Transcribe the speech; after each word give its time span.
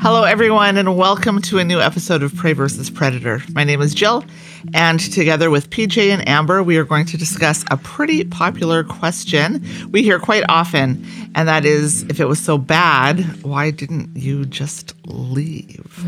Hello, 0.00 0.22
everyone, 0.22 0.76
and 0.76 0.96
welcome 0.96 1.42
to 1.42 1.58
a 1.58 1.64
new 1.64 1.80
episode 1.80 2.22
of 2.22 2.32
Prey 2.36 2.52
versus 2.52 2.88
Predator. 2.88 3.42
My 3.52 3.64
name 3.64 3.82
is 3.82 3.92
Jill, 3.92 4.24
and 4.72 5.00
together 5.00 5.50
with 5.50 5.70
PJ 5.70 6.10
and 6.10 6.26
Amber, 6.28 6.62
we 6.62 6.76
are 6.76 6.84
going 6.84 7.04
to 7.06 7.16
discuss 7.16 7.64
a 7.72 7.76
pretty 7.78 8.22
popular 8.22 8.84
question 8.84 9.66
we 9.90 10.04
hear 10.04 10.20
quite 10.20 10.44
often, 10.48 11.04
and 11.34 11.48
that 11.48 11.64
is 11.64 12.04
if 12.04 12.20
it 12.20 12.26
was 12.26 12.38
so 12.38 12.56
bad, 12.56 13.42
why 13.42 13.72
didn't 13.72 14.16
you 14.16 14.44
just 14.46 14.94
leave? 15.04 16.04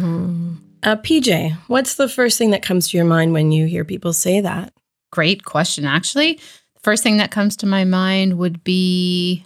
Uh, 0.84 0.94
PJ, 0.94 1.52
what's 1.66 1.96
the 1.96 2.08
first 2.08 2.38
thing 2.38 2.50
that 2.50 2.62
comes 2.62 2.88
to 2.88 2.96
your 2.96 3.06
mind 3.06 3.32
when 3.32 3.50
you 3.50 3.66
hear 3.66 3.84
people 3.84 4.12
say 4.12 4.40
that? 4.40 4.72
Great 5.10 5.44
question, 5.44 5.84
actually. 5.84 6.38
First 6.80 7.02
thing 7.02 7.16
that 7.16 7.32
comes 7.32 7.56
to 7.56 7.66
my 7.66 7.84
mind 7.84 8.38
would 8.38 8.62
be 8.62 9.44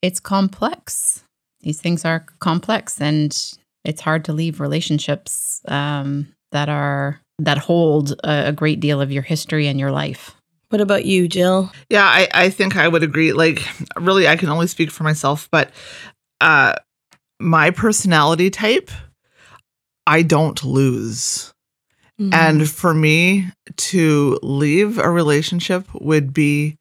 it's 0.00 0.18
complex. 0.18 1.24
These 1.60 1.80
things 1.80 2.06
are 2.06 2.24
complex, 2.40 2.98
and 2.98 3.38
it's 3.84 4.00
hard 4.00 4.24
to 4.26 4.32
leave 4.32 4.60
relationships 4.60 5.60
um, 5.68 6.28
that 6.52 6.68
are 6.68 7.20
that 7.38 7.58
hold 7.58 8.12
a, 8.24 8.48
a 8.48 8.52
great 8.52 8.80
deal 8.80 9.00
of 9.00 9.10
your 9.10 9.22
history 9.22 9.66
and 9.66 9.80
your 9.80 9.90
life. 9.90 10.36
What 10.68 10.80
about 10.80 11.04
you, 11.04 11.28
Jill? 11.28 11.70
Yeah, 11.90 12.04
I, 12.04 12.28
I 12.32 12.50
think 12.50 12.76
I 12.76 12.88
would 12.88 13.02
agree. 13.02 13.32
Like, 13.32 13.62
really, 13.96 14.26
I 14.26 14.36
can 14.36 14.48
only 14.48 14.66
speak 14.66 14.90
for 14.90 15.04
myself, 15.04 15.48
but 15.50 15.70
uh, 16.40 16.74
my 17.38 17.70
personality 17.70 18.48
type, 18.48 18.90
I 20.06 20.22
don't 20.22 20.62
lose. 20.64 21.52
Mm-hmm. 22.20 22.32
And 22.32 22.70
for 22.70 22.94
me 22.94 23.50
to 23.76 24.38
leave 24.42 24.98
a 24.98 25.10
relationship 25.10 25.86
would 25.94 26.32
be 26.32 26.78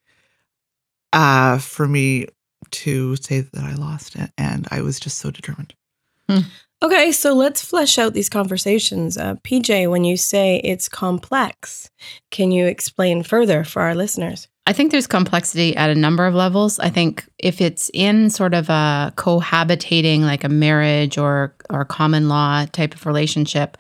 uh 1.14 1.58
for 1.58 1.88
me 1.88 2.28
to 2.70 3.16
say 3.18 3.42
that 3.42 3.64
I 3.64 3.73
lost 3.73 4.16
it 4.16 4.31
and 4.38 4.68
I 4.72 4.81
was 4.81 5.00
just 5.00 5.18
so 5.18 5.31
determined. 5.31 5.73
Okay, 6.81 7.12
so 7.12 7.34
let's 7.34 7.63
flesh 7.63 7.98
out 7.98 8.13
these 8.13 8.30
conversations. 8.30 9.17
Uh, 9.17 9.35
PJ, 9.44 9.89
when 9.89 10.03
you 10.03 10.17
say 10.17 10.61
it's 10.64 10.89
complex, 10.89 11.89
can 12.30 12.52
you 12.52 12.66
explain 12.66 13.23
further 13.23 13.64
for 13.64 13.81
our 13.81 13.95
listeners? 13.95 14.47
I 14.67 14.73
think 14.73 14.91
there's 14.91 15.08
complexity 15.08 15.75
at 15.75 15.89
a 15.89 15.95
number 15.95 16.25
of 16.25 16.36
levels. 16.36 16.78
I 16.80 16.89
think 16.89 17.25
if 17.39 17.61
it's 17.61 17.89
in 17.94 18.30
sort 18.30 18.53
of 18.53 18.69
a 18.69 19.11
cohabitating, 19.16 20.22
like 20.22 20.44
a 20.44 20.50
marriage 20.50 21.17
or 21.17 21.56
or 21.69 21.83
common 21.83 22.30
law 22.30 22.66
type 22.66 22.94
of 22.94 23.06
relationship, 23.06 23.78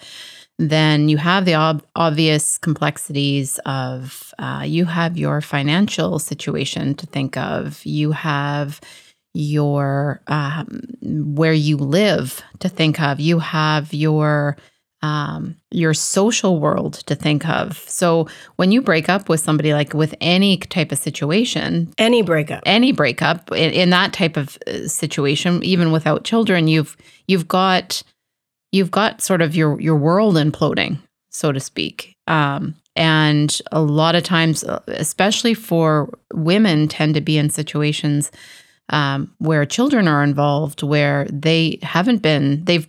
then 0.57 1.07
you 1.07 1.17
have 1.17 1.45
the 1.45 1.55
ob- 1.55 1.85
obvious 1.95 2.57
complexities 2.57 3.59
of 3.65 4.33
uh, 4.39 4.63
you 4.65 4.85
have 4.85 5.17
your 5.17 5.39
financial 5.41 6.17
situation 6.17 6.95
to 6.95 7.05
think 7.05 7.37
of. 7.37 7.85
You 7.85 8.11
have 8.11 8.81
your 9.33 10.21
um, 10.27 10.81
where 11.01 11.53
you 11.53 11.77
live 11.77 12.41
to 12.59 12.69
think 12.69 12.99
of. 13.01 13.19
You 13.19 13.39
have 13.39 13.93
your 13.93 14.57
um, 15.03 15.55
your 15.71 15.93
social 15.93 16.59
world 16.59 16.93
to 17.07 17.15
think 17.15 17.47
of. 17.47 17.77
So 17.87 18.27
when 18.57 18.71
you 18.71 18.81
break 18.81 19.09
up 19.09 19.29
with 19.29 19.39
somebody, 19.39 19.73
like 19.73 19.93
with 19.95 20.13
any 20.21 20.57
type 20.57 20.91
of 20.91 20.99
situation, 20.99 21.91
Any 21.97 22.21
breakup. 22.21 22.61
any 22.65 22.91
breakup 22.91 23.51
in, 23.51 23.71
in 23.71 23.89
that 23.89 24.13
type 24.13 24.37
of 24.37 24.57
uh, 24.67 24.87
situation, 24.87 25.63
even 25.63 25.91
without 25.91 26.23
children, 26.23 26.67
you've 26.67 26.95
you've 27.27 27.47
got 27.47 28.03
you've 28.71 28.91
got 28.91 29.21
sort 29.21 29.41
of 29.41 29.55
your 29.55 29.79
your 29.81 29.95
world 29.95 30.35
imploding, 30.35 30.99
so 31.29 31.51
to 31.51 31.59
speak. 31.59 32.15
Um, 32.27 32.75
and 32.95 33.59
a 33.71 33.81
lot 33.81 34.15
of 34.15 34.23
times, 34.23 34.63
uh, 34.63 34.81
especially 34.87 35.53
for 35.53 36.09
women, 36.33 36.87
tend 36.87 37.15
to 37.15 37.21
be 37.21 37.37
in 37.37 37.49
situations 37.49 38.31
um, 38.91 39.33
where 39.39 39.65
children 39.65 40.07
are 40.07 40.23
involved, 40.23 40.83
where 40.83 41.25
they 41.31 41.79
haven't 41.81 42.21
been 42.21 42.63
they've 42.65 42.87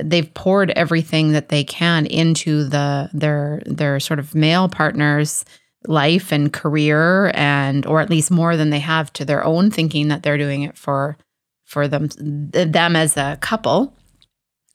they've 0.00 0.32
poured 0.34 0.70
everything 0.70 1.32
that 1.32 1.48
they 1.48 1.64
can 1.64 2.06
into 2.06 2.64
the 2.64 3.08
their 3.12 3.62
their 3.66 3.98
sort 4.00 4.18
of 4.18 4.34
male 4.34 4.68
partners 4.68 5.44
life 5.86 6.32
and 6.32 6.52
career 6.52 7.30
and 7.34 7.86
or 7.86 8.00
at 8.00 8.10
least 8.10 8.30
more 8.30 8.56
than 8.56 8.70
they 8.70 8.80
have 8.80 9.12
to 9.12 9.24
their 9.24 9.44
own 9.44 9.70
thinking 9.70 10.08
that 10.08 10.22
they're 10.22 10.38
doing 10.38 10.62
it 10.62 10.76
for 10.76 11.16
for 11.64 11.88
them 11.88 12.08
them 12.18 12.96
as 12.96 13.16
a 13.16 13.38
couple. 13.40 13.94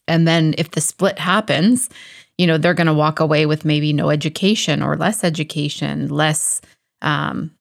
And 0.06 0.28
then 0.28 0.54
if 0.58 0.70
the 0.72 0.80
split 0.80 1.18
happens 1.18 1.88
you 2.38 2.46
know 2.46 2.58
they're 2.58 2.74
going 2.74 2.86
to 2.86 2.94
walk 2.94 3.20
away 3.20 3.46
with 3.46 3.64
maybe 3.64 3.92
no 3.92 4.10
education 4.10 4.82
or 4.82 4.96
less 4.96 5.22
education 5.24 6.08
less 6.08 6.60
um 7.02 7.53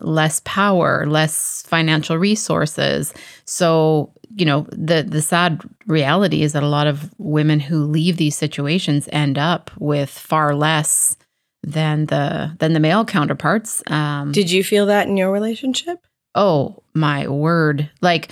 less 0.00 0.40
power 0.44 1.06
less 1.06 1.62
financial 1.62 2.16
resources 2.18 3.12
so 3.44 4.12
you 4.34 4.44
know 4.44 4.66
the 4.72 5.02
the 5.02 5.22
sad 5.22 5.62
reality 5.86 6.42
is 6.42 6.52
that 6.52 6.62
a 6.62 6.68
lot 6.68 6.86
of 6.86 7.10
women 7.18 7.60
who 7.60 7.84
leave 7.84 8.16
these 8.16 8.36
situations 8.36 9.08
end 9.12 9.38
up 9.38 9.70
with 9.78 10.10
far 10.10 10.54
less 10.54 11.16
than 11.62 12.06
the 12.06 12.54
than 12.58 12.72
the 12.72 12.80
male 12.80 13.04
counterparts 13.04 13.82
um 13.90 14.32
Did 14.32 14.50
you 14.50 14.62
feel 14.64 14.86
that 14.86 15.08
in 15.08 15.16
your 15.16 15.30
relationship? 15.32 15.98
oh 16.34 16.82
my 16.94 17.26
word 17.28 17.90
like 18.02 18.30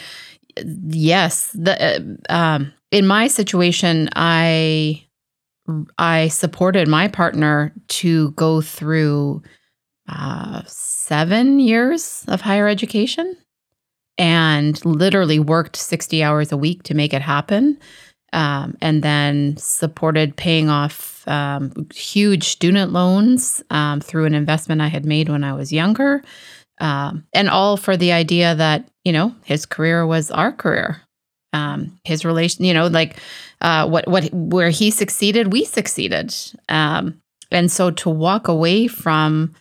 yes 0.63 1.51
the 1.55 2.19
uh, 2.29 2.33
um 2.33 2.73
in 2.91 3.07
my 3.07 3.27
situation 3.29 4.09
i 4.15 5.03
i 5.99 6.29
supported 6.29 6.87
my 6.87 7.09
partner 7.09 7.73
to 7.89 8.31
go 8.33 8.61
through 8.61 9.43
uh 10.09 10.63
7 10.67 11.61
years 11.61 12.25
of 12.29 12.41
higher 12.41 12.69
education 12.69 13.37
and 14.17 14.85
literally 14.85 15.39
worked 15.39 15.77
60 15.77 16.23
hours 16.23 16.53
a 16.53 16.57
week 16.57 16.83
to 16.85 16.95
make 16.95 17.13
it 17.13 17.23
happen 17.23 17.79
um, 18.35 18.77
and 18.81 19.03
then 19.03 19.57
supported 19.57 20.37
paying 20.37 20.69
off 20.69 21.27
um, 21.29 21.73
huge 21.95 22.49
student 22.49 22.93
loans 22.93 23.63
um, 23.71 24.01
through 24.01 24.25
an 24.25 24.35
investment 24.35 24.81
I 24.81 24.89
had 24.89 25.07
made 25.07 25.29
when 25.29 25.45
I 25.45 25.55
was 25.55 25.73
younger. 25.73 26.21
Um, 26.81 27.25
and 27.33 27.49
all 27.49 27.77
for 27.77 27.97
the 27.97 28.11
idea 28.11 28.57
that, 28.57 28.89
you 29.05 29.13
know, 29.13 29.35
his 29.45 29.65
career 29.65 30.05
was 30.05 30.33
our 30.33 30.51
career. 30.51 31.01
Um, 31.53 32.01
his 32.03 32.25
relation, 32.25 32.65
you 32.65 32.75
know, 32.75 32.89
like 32.89 33.17
uh, 33.61 33.89
what, 33.89 34.09
what, 34.09 34.29
where 34.33 34.71
he 34.71 34.91
succeeded, 34.91 35.53
we 35.53 35.65
succeeded. 35.65 36.35
Um, 36.69 37.23
and 37.53 37.71
so 37.71 37.93
to 37.93 38.11
walk 38.11 38.49
away 38.49 38.89
from 38.89 39.55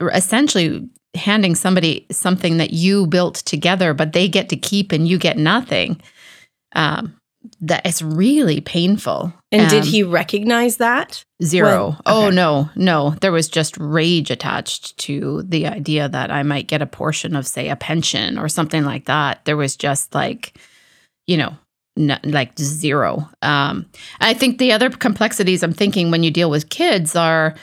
essentially 0.00 0.88
handing 1.14 1.54
somebody 1.54 2.06
something 2.10 2.56
that 2.58 2.72
you 2.72 3.06
built 3.06 3.36
together, 3.36 3.94
but 3.94 4.12
they 4.12 4.28
get 4.28 4.48
to 4.48 4.56
keep 4.56 4.92
and 4.92 5.06
you 5.06 5.18
get 5.18 5.36
nothing. 5.38 6.00
Um, 6.74 7.14
that 7.60 7.86
is 7.86 8.02
really 8.02 8.60
painful. 8.62 9.32
And 9.52 9.68
did 9.70 9.82
Um, 9.82 9.88
he 9.88 10.02
recognize 10.02 10.78
that? 10.78 11.24
Zero. 11.42 11.68
Well, 11.68 12.00
Oh 12.06 12.30
no, 12.30 12.70
no. 12.74 13.14
There 13.20 13.32
was 13.32 13.48
just 13.48 13.76
rage 13.78 14.30
attached 14.30 14.96
to 14.98 15.42
the 15.42 15.66
idea 15.66 16.08
that 16.08 16.30
I 16.30 16.42
might 16.42 16.68
get 16.68 16.80
a 16.82 16.86
portion 16.86 17.36
of, 17.36 17.46
say, 17.46 17.68
a 17.68 17.76
pension 17.76 18.38
or 18.38 18.48
something 18.48 18.84
like 18.84 19.04
that. 19.04 19.44
There 19.44 19.58
was 19.58 19.76
just 19.76 20.14
like, 20.14 20.58
you 21.26 21.36
know, 21.36 21.54
n- 21.98 22.18
like 22.24 22.58
zero. 22.58 23.28
Um, 23.42 23.86
I 24.20 24.32
think 24.34 24.56
the 24.58 24.72
other 24.72 24.88
complexities 24.88 25.62
I'm 25.62 25.74
thinking 25.74 26.10
when 26.10 26.22
you 26.22 26.30
deal 26.30 26.48
with 26.50 26.70
kids 26.70 27.14
are 27.14 27.54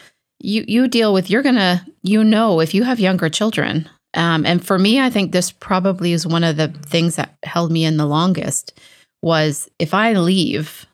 you 0.43 0.65
you 0.67 0.87
deal 0.87 1.13
with 1.13 1.29
you're 1.29 1.41
gonna 1.41 1.85
you 2.01 2.23
know 2.23 2.59
if 2.59 2.73
you 2.73 2.83
have 2.83 2.99
younger 2.99 3.29
children. 3.29 3.89
Um, 4.13 4.45
and 4.45 4.65
for 4.65 4.77
me, 4.77 4.99
I 4.99 5.09
think 5.09 5.31
this 5.31 5.51
probably 5.51 6.11
is 6.11 6.27
one 6.27 6.43
of 6.43 6.57
the 6.57 6.67
things 6.67 7.15
that 7.15 7.37
held 7.43 7.71
me 7.71 7.85
in 7.85 7.95
the 7.95 8.05
longest 8.05 8.77
was 9.21 9.69
if 9.79 9.93
I 9.93 10.13
leave, 10.13 10.85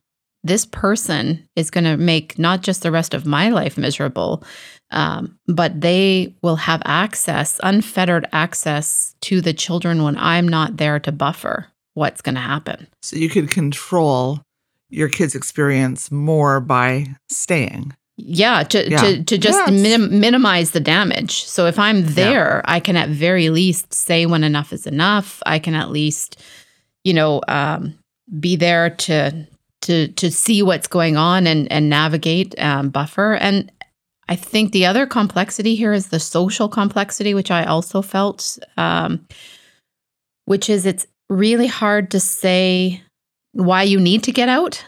this 0.43 0.65
person 0.65 1.47
is 1.55 1.69
going 1.69 1.83
to 1.83 1.97
make 1.97 2.37
not 2.37 2.61
just 2.61 2.83
the 2.83 2.91
rest 2.91 3.13
of 3.13 3.25
my 3.25 3.49
life 3.49 3.77
miserable, 3.77 4.43
um, 4.91 5.37
but 5.47 5.81
they 5.81 6.35
will 6.41 6.55
have 6.55 6.81
access, 6.85 7.59
unfettered 7.63 8.27
access 8.31 9.15
to 9.21 9.41
the 9.41 9.53
children 9.53 10.03
when 10.03 10.17
I'm 10.17 10.47
not 10.47 10.77
there 10.77 10.99
to 10.99 11.11
buffer 11.11 11.67
what's 11.95 12.21
going 12.21 12.35
to 12.35 12.41
happen. 12.41 12.87
So 13.01 13.17
you 13.17 13.29
could 13.29 13.49
control 13.49 14.41
your 14.89 15.09
kids' 15.09 15.35
experience 15.35 16.11
more 16.11 16.61
by 16.61 17.15
staying. 17.29 17.95
Yeah, 18.17 18.63
to 18.63 18.89
Yeah. 18.89 18.97
to 19.01 19.23
to 19.23 19.37
just 19.37 19.59
Yes. 19.59 19.69
minim- 19.71 20.19
minimize 20.19 20.71
the 20.71 20.79
damage. 20.79 21.43
So 21.45 21.67
if 21.67 21.77
I'm 21.77 22.03
there, 22.15 22.61
I 22.65 22.79
can 22.79 22.97
at 22.97 23.09
very 23.09 23.49
least 23.49 23.93
say 23.93 24.25
when 24.25 24.43
enough 24.43 24.73
is 24.73 24.87
enough. 24.87 25.41
I 25.45 25.59
can 25.59 25.75
at 25.75 25.91
least, 25.91 26.37
you 27.03 27.13
know, 27.13 27.41
um, 27.47 27.93
be 28.39 28.55
there 28.55 28.89
to 28.89 29.45
to 29.83 30.07
to 30.07 30.31
see 30.31 30.63
what's 30.63 30.87
going 30.87 31.15
on 31.15 31.45
and 31.45 31.71
and 31.71 31.89
navigate, 31.89 32.55
um, 32.59 32.89
buffer. 32.89 33.35
And 33.35 33.71
I 34.27 34.35
think 34.35 34.71
the 34.71 34.85
other 34.87 35.05
complexity 35.05 35.75
here 35.75 35.93
is 35.93 36.07
the 36.07 36.19
social 36.19 36.67
complexity, 36.67 37.33
which 37.35 37.51
I 37.51 37.63
also 37.65 38.01
felt, 38.01 38.57
um, 38.77 39.25
which 40.45 40.69
is 40.69 40.85
it's 40.87 41.05
really 41.29 41.67
hard 41.67 42.09
to 42.11 42.19
say 42.19 43.01
why 43.53 43.83
you 43.83 43.99
need 43.99 44.23
to 44.23 44.31
get 44.31 44.49
out 44.49 44.83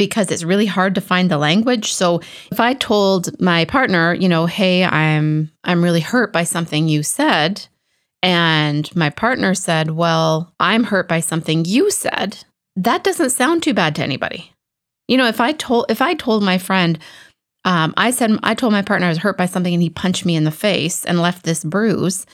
because 0.00 0.30
it's 0.30 0.44
really 0.44 0.64
hard 0.64 0.94
to 0.94 1.00
find 1.02 1.30
the 1.30 1.36
language. 1.36 1.92
So 1.92 2.22
if 2.50 2.58
I 2.58 2.72
told 2.72 3.38
my 3.38 3.66
partner, 3.66 4.14
you 4.14 4.30
know, 4.30 4.46
hey, 4.46 4.82
I'm 4.82 5.52
I'm 5.62 5.84
really 5.84 6.00
hurt 6.00 6.32
by 6.32 6.44
something 6.44 6.88
you 6.88 7.02
said, 7.02 7.66
and 8.22 8.88
my 8.96 9.10
partner 9.10 9.54
said, 9.54 9.90
well, 9.90 10.54
I'm 10.58 10.84
hurt 10.84 11.06
by 11.06 11.20
something 11.20 11.66
you 11.66 11.90
said, 11.90 12.42
that 12.76 13.04
doesn't 13.04 13.28
sound 13.28 13.62
too 13.62 13.74
bad 13.74 13.94
to 13.96 14.02
anybody. 14.02 14.54
You 15.06 15.18
know, 15.18 15.26
if 15.26 15.38
I 15.38 15.52
told 15.52 15.90
if 15.90 16.00
I 16.00 16.14
told 16.14 16.42
my 16.42 16.56
friend, 16.56 16.98
um, 17.66 17.92
I 17.98 18.10
said 18.10 18.38
I 18.42 18.54
told 18.54 18.72
my 18.72 18.80
partner 18.80 19.06
I 19.06 19.10
was 19.10 19.18
hurt 19.18 19.36
by 19.36 19.44
something 19.44 19.74
and 19.74 19.82
he 19.82 19.90
punched 19.90 20.24
me 20.24 20.34
in 20.34 20.44
the 20.44 20.50
face 20.50 21.04
and 21.04 21.20
left 21.20 21.44
this 21.44 21.62
bruise, 21.62 22.24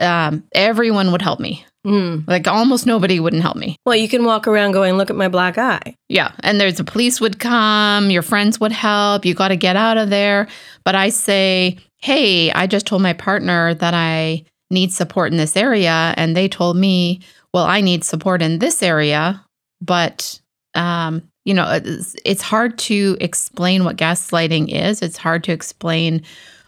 um, 0.00 0.44
everyone 0.54 1.12
would 1.12 1.20
help 1.20 1.38
me. 1.38 1.66
Mm. 1.86 2.28
Like 2.28 2.46
almost 2.46 2.86
nobody 2.86 3.20
wouldn't 3.20 3.42
help 3.42 3.56
me. 3.56 3.76
Well, 3.86 3.96
you 3.96 4.08
can 4.08 4.24
walk 4.24 4.46
around 4.46 4.72
going, 4.72 4.96
look 4.96 5.10
at 5.10 5.16
my 5.16 5.28
black 5.28 5.56
eye. 5.56 5.96
Yeah. 6.08 6.32
And 6.40 6.60
there's 6.60 6.78
a 6.78 6.84
police 6.84 7.20
would 7.20 7.38
come, 7.38 8.10
your 8.10 8.22
friends 8.22 8.60
would 8.60 8.72
help, 8.72 9.24
you 9.24 9.34
got 9.34 9.48
to 9.48 9.56
get 9.56 9.76
out 9.76 9.96
of 9.96 10.10
there. 10.10 10.48
But 10.84 10.94
I 10.94 11.08
say, 11.08 11.78
hey, 11.96 12.50
I 12.52 12.66
just 12.66 12.86
told 12.86 13.02
my 13.02 13.12
partner 13.14 13.74
that 13.74 13.94
I 13.94 14.44
need 14.70 14.92
support 14.92 15.32
in 15.32 15.38
this 15.38 15.56
area. 15.56 16.14
And 16.16 16.36
they 16.36 16.48
told 16.48 16.76
me, 16.76 17.20
well, 17.52 17.64
I 17.64 17.80
need 17.80 18.04
support 18.04 18.42
in 18.42 18.58
this 18.58 18.82
area. 18.82 19.44
But, 19.80 20.40
um, 20.74 21.22
you 21.44 21.54
know, 21.54 21.70
it's, 21.72 22.14
it's 22.24 22.42
hard 22.42 22.78
to 22.78 23.16
explain 23.20 23.84
what 23.84 23.96
gaslighting 23.96 24.68
is. 24.68 25.00
It's 25.02 25.16
hard 25.16 25.44
to 25.44 25.52
explain 25.52 26.22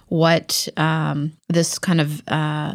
what 0.09 0.69
um, 0.76 1.32
this 1.49 1.79
kind 1.79 2.00
of 2.00 2.23
uh, 2.29 2.75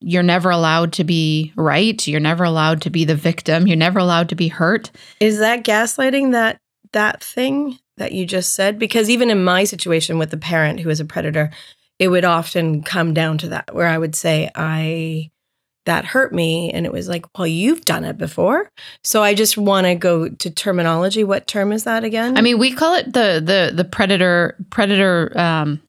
you're 0.00 0.22
never 0.22 0.50
allowed 0.50 0.92
to 0.94 1.04
be 1.04 1.52
right. 1.56 2.06
You're 2.06 2.20
never 2.20 2.44
allowed 2.44 2.82
to 2.82 2.90
be 2.90 3.04
the 3.04 3.16
victim. 3.16 3.66
You're 3.66 3.76
never 3.76 3.98
allowed 3.98 4.28
to 4.28 4.36
be 4.36 4.48
hurt. 4.48 4.90
Is 5.20 5.38
that 5.38 5.64
gaslighting 5.64 6.32
that 6.32 6.60
that 6.92 7.22
thing 7.22 7.78
that 7.96 8.12
you 8.12 8.24
just 8.24 8.54
said? 8.54 8.78
Because 8.78 9.10
even 9.10 9.30
in 9.30 9.42
my 9.42 9.64
situation 9.64 10.18
with 10.18 10.30
the 10.30 10.36
parent 10.36 10.80
who 10.80 10.90
is 10.90 11.00
a 11.00 11.04
predator, 11.04 11.50
it 11.98 12.08
would 12.08 12.24
often 12.24 12.82
come 12.82 13.12
down 13.12 13.38
to 13.38 13.48
that 13.48 13.74
where 13.74 13.88
I 13.88 13.98
would 13.98 14.14
say, 14.14 14.50
I 14.54 15.30
that 15.86 16.04
hurt 16.04 16.34
me. 16.34 16.70
And 16.70 16.84
it 16.84 16.92
was 16.92 17.08
like, 17.08 17.24
well, 17.36 17.46
you've 17.46 17.84
done 17.86 18.04
it 18.04 18.18
before. 18.18 18.70
So 19.02 19.22
I 19.22 19.34
just 19.34 19.56
want 19.56 19.86
to 19.86 19.94
go 19.94 20.28
to 20.28 20.50
terminology. 20.50 21.24
What 21.24 21.46
term 21.46 21.72
is 21.72 21.84
that 21.84 22.04
again? 22.04 22.36
I 22.36 22.42
mean, 22.42 22.58
we 22.58 22.72
call 22.72 22.94
it 22.94 23.06
the 23.06 23.42
the 23.44 23.72
the 23.74 23.84
predator 23.84 24.54
predator 24.70 25.32
um, 25.36 25.80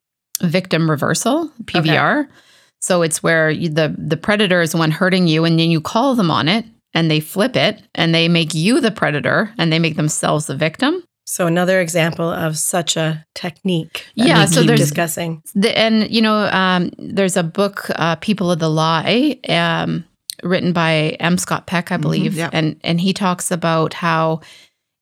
victim 0.42 0.90
reversal 0.90 1.52
PVR. 1.66 2.24
Okay. 2.24 2.32
So 2.82 3.02
it's 3.02 3.22
where 3.22 3.50
you, 3.50 3.70
the 3.70 3.94
the 3.98 4.18
predator 4.18 4.62
is 4.62 4.72
the 4.72 4.78
one 4.78 4.92
hurting 4.92 5.28
you, 5.28 5.46
and 5.46 5.60
then 5.60 5.70
you 5.72 5.82
call 5.82 6.16
them 6.16 6.32
on 6.32 6.48
it, 6.48 6.66
and 6.94 7.10
they 7.12 7.20
flip 7.20 7.56
it, 7.56 7.82
and 7.96 8.14
they 8.16 8.28
make 8.28 8.54
you 8.54 8.80
the 8.82 8.92
predator, 8.92 9.54
and 9.58 9.72
they 9.72 9.80
make 9.80 9.96
themselves 9.96 10.46
the 10.48 10.56
victim. 10.56 11.04
So 11.26 11.46
another 11.46 11.80
example 11.80 12.28
of 12.28 12.58
such 12.58 12.98
a 12.98 13.24
technique. 13.36 14.08
yeah. 14.16 14.46
So 14.46 14.64
there's 14.64 14.80
discussing, 14.80 15.44
the, 15.54 15.78
and 15.78 16.10
you 16.10 16.22
know, 16.24 16.46
um, 16.52 16.92
there's 16.98 17.38
a 17.38 17.44
book, 17.44 17.88
uh, 17.96 18.16
"People 18.16 18.50
of 18.50 18.58
the 18.60 18.70
Lie," 18.70 19.40
um, 19.48 20.06
written 20.42 20.74
by 20.74 21.18
M. 21.20 21.38
Scott 21.38 21.68
Peck, 21.68 21.92
I 21.92 21.96
Mm-hmm, 21.96 22.02
believe, 22.02 22.34
yeah. 22.36 22.50
and 22.52 22.80
and 22.84 23.00
he 23.00 23.14
talks 23.14 23.52
about 23.52 23.94
how 23.94 24.42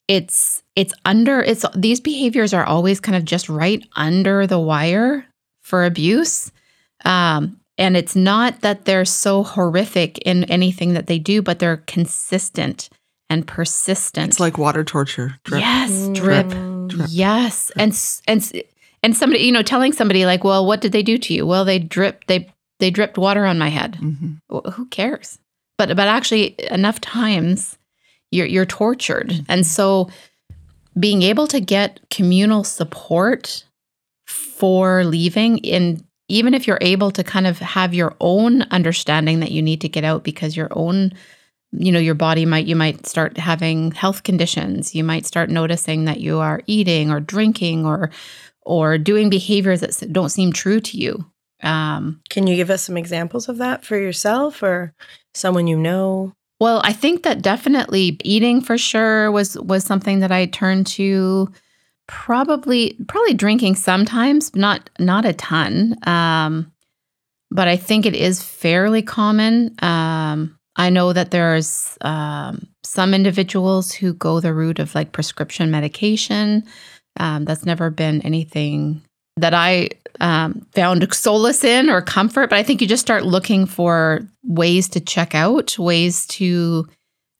it's 0.09 0.63
it's 0.75 0.93
under 1.05 1.41
it's 1.41 1.63
these 1.75 1.99
behaviors 2.01 2.53
are 2.53 2.65
always 2.65 2.99
kind 2.99 3.15
of 3.15 3.23
just 3.23 3.47
right 3.47 3.85
under 3.95 4.45
the 4.47 4.59
wire 4.59 5.25
for 5.61 5.85
abuse. 5.85 6.51
Um, 7.05 7.59
and 7.77 7.95
it's 7.95 8.15
not 8.15 8.61
that 8.61 8.85
they're 8.85 9.05
so 9.05 9.43
horrific 9.43 10.17
in 10.19 10.43
anything 10.45 10.93
that 10.93 11.07
they 11.07 11.19
do, 11.19 11.41
but 11.41 11.59
they're 11.59 11.83
consistent 11.87 12.89
and 13.29 13.45
persistent. 13.45 14.29
It's 14.29 14.39
like 14.39 14.57
water 14.57 14.83
torture. 14.83 15.35
Drip. 15.43 15.61
Yes, 15.61 16.09
drip. 16.13 16.47
Mm. 16.47 17.07
Yes, 17.09 17.71
and 17.75 17.97
and 18.27 18.63
and 19.03 19.15
somebody, 19.15 19.43
you 19.43 19.51
know, 19.51 19.61
telling 19.61 19.93
somebody 19.93 20.25
like, 20.25 20.43
"Well, 20.43 20.65
what 20.65 20.81
did 20.81 20.91
they 20.91 21.03
do 21.03 21.17
to 21.17 21.33
you?" 21.33 21.45
Well, 21.45 21.65
they 21.65 21.79
dripped 21.79 22.27
they 22.27 22.49
they 22.79 22.89
dripped 22.89 23.17
water 23.17 23.45
on 23.45 23.57
my 23.59 23.69
head. 23.69 23.97
Mhm. 24.01 24.39
Well, 24.49 24.71
who 24.73 24.85
cares? 24.87 25.37
But 25.77 25.89
but 25.89 26.07
actually, 26.07 26.55
enough 26.71 27.01
times 27.01 27.77
you're 28.31 28.47
you're 28.47 28.65
tortured, 28.65 29.45
and 29.47 29.65
so 29.65 30.09
being 30.99 31.21
able 31.21 31.47
to 31.47 31.59
get 31.59 31.99
communal 32.09 32.63
support 32.63 33.63
for 34.25 35.03
leaving 35.03 35.59
in 35.59 36.03
even 36.29 36.53
if 36.53 36.67
you're 36.67 36.79
able 36.81 37.11
to 37.11 37.23
kind 37.23 37.47
of 37.47 37.59
have 37.59 37.93
your 37.93 38.15
own 38.19 38.63
understanding 38.63 39.39
that 39.39 39.51
you 39.51 39.61
need 39.61 39.81
to 39.81 39.89
get 39.89 40.03
out 40.03 40.23
because 40.23 40.57
your 40.57 40.69
own 40.71 41.13
you 41.71 41.91
know 41.91 41.99
your 41.99 42.15
body 42.15 42.45
might 42.45 42.65
you 42.65 42.75
might 42.75 43.05
start 43.05 43.37
having 43.37 43.91
health 43.91 44.23
conditions 44.23 44.95
you 44.95 45.03
might 45.03 45.25
start 45.25 45.49
noticing 45.49 46.05
that 46.05 46.19
you 46.19 46.39
are 46.39 46.61
eating 46.65 47.11
or 47.11 47.19
drinking 47.19 47.85
or 47.85 48.09
or 48.61 48.97
doing 48.97 49.29
behaviors 49.29 49.81
that 49.81 50.13
don't 50.13 50.29
seem 50.29 50.51
true 50.53 50.79
to 50.79 50.97
you 50.97 51.25
um, 51.63 52.21
Can 52.29 52.45
you 52.45 52.55
give 52.55 52.69
us 52.69 52.83
some 52.83 52.97
examples 52.97 53.49
of 53.49 53.57
that 53.57 53.83
for 53.83 53.97
yourself 53.97 54.61
or 54.61 54.93
someone 55.33 55.67
you 55.67 55.77
know? 55.77 56.33
well 56.59 56.81
i 56.85 56.93
think 56.93 57.23
that 57.23 57.41
definitely 57.41 58.17
eating 58.23 58.61
for 58.61 58.77
sure 58.77 59.29
was 59.31 59.59
was 59.59 59.83
something 59.83 60.19
that 60.19 60.31
i 60.31 60.45
turned 60.45 60.87
to 60.87 61.49
probably 62.07 62.95
probably 63.07 63.33
drinking 63.33 63.75
sometimes 63.75 64.55
not 64.55 64.89
not 64.99 65.25
a 65.25 65.33
ton. 65.33 65.95
Um 66.03 66.71
but 67.49 67.67
i 67.67 67.77
think 67.77 68.05
it 68.05 68.15
is 68.15 68.43
fairly 68.43 69.01
common. 69.01 69.75
Um 69.79 70.57
i 70.75 70.89
know 70.89 71.13
that 71.13 71.31
there's 71.31 71.97
um 72.01 72.67
some 72.83 73.13
individuals 73.13 73.91
who 73.91 74.13
go 74.13 74.39
the 74.39 74.53
route 74.53 74.79
of 74.79 74.95
like 74.95 75.11
prescription 75.11 75.71
medication. 75.71 76.63
Um 77.19 77.45
that's 77.45 77.65
never 77.65 77.89
been 77.89 78.21
anything 78.21 79.01
that 79.37 79.53
i 79.53 79.89
um, 80.19 80.65
found 80.73 81.13
solace 81.13 81.63
in 81.63 81.89
or 81.89 82.01
comfort 82.01 82.49
but 82.49 82.57
i 82.57 82.63
think 82.63 82.81
you 82.81 82.87
just 82.87 83.01
start 83.01 83.23
looking 83.23 83.67
for 83.67 84.21
ways 84.43 84.89
to 84.89 84.99
check 84.99 85.35
out 85.35 85.77
ways 85.77 86.25
to 86.25 86.87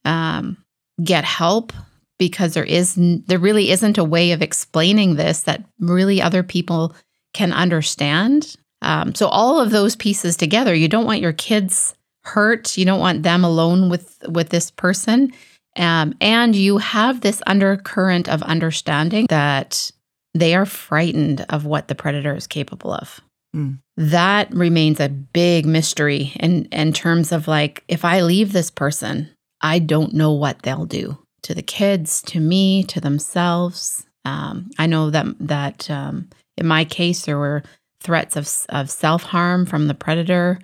um, 0.06 0.58
get 1.04 1.24
help 1.26 1.74
because 2.18 2.54
there 2.54 2.64
is 2.64 2.96
there 2.98 3.40
really 3.40 3.72
isn't 3.72 3.98
a 3.98 4.04
way 4.04 4.32
of 4.32 4.42
explaining 4.42 5.16
this 5.16 5.42
that 5.42 5.64
really 5.80 6.22
other 6.22 6.44
people 6.44 6.96
can 7.34 7.54
understand. 7.54 8.56
Um, 8.82 9.16
so 9.16 9.28
all 9.28 9.60
of 9.60 9.72
those 9.72 9.96
pieces 9.96 10.36
together, 10.36 10.74
you 10.74 10.88
don't 10.88 11.06
want 11.06 11.22
your 11.22 11.34
kids 11.34 11.96
hurt. 12.24 12.78
You 12.78 12.86
don't 12.86 13.00
want 13.00 13.24
them 13.24 13.44
alone 13.44 13.90
with 13.90 14.18
with 14.28 14.50
this 14.50 14.72
person, 14.72 15.32
um, 15.76 16.16
and 16.20 16.56
you 16.56 16.78
have 16.78 17.22
this 17.22 17.42
undercurrent 17.46 18.30
of 18.30 18.42
understanding 18.44 19.28
that 19.30 19.92
they 20.34 20.56
are 20.56 20.66
frightened 20.66 21.46
of 21.50 21.66
what 21.66 21.88
the 21.88 21.96
predator 21.96 22.36
is 22.36 22.48
capable 22.48 22.94
of. 22.94 23.22
Mm. 23.56 23.80
That 23.96 24.54
remains 24.54 25.00
a 25.00 25.10
big 25.10 25.66
mystery 25.66 26.34
in 26.40 26.66
in 26.66 26.94
terms 26.94 27.32
of 27.32 27.48
like 27.48 27.84
if 27.88 28.04
I 28.04 28.22
leave 28.22 28.54
this 28.54 28.70
person, 28.70 29.30
I 29.62 29.80
don't 29.80 30.14
know 30.14 30.34
what 30.34 30.64
they'll 30.64 30.86
do 30.86 31.18
to 31.44 31.54
the 31.54 31.62
kids, 31.62 32.22
to 32.24 32.40
me, 32.40 32.84
to 32.86 33.00
themselves. 33.00 34.06
Um, 34.26 34.70
I 34.78 34.88
know 34.88 35.10
that 35.10 35.26
that 35.40 35.90
um, 35.90 36.30
in 36.58 36.68
my 36.68 36.84
case 36.86 37.26
there 37.26 37.38
were 37.38 37.64
threats 38.02 38.36
of 38.36 38.50
of 38.70 38.90
self 38.92 39.24
harm 39.24 39.66
from 39.66 39.88
the 39.88 39.94
predator. 39.94 40.60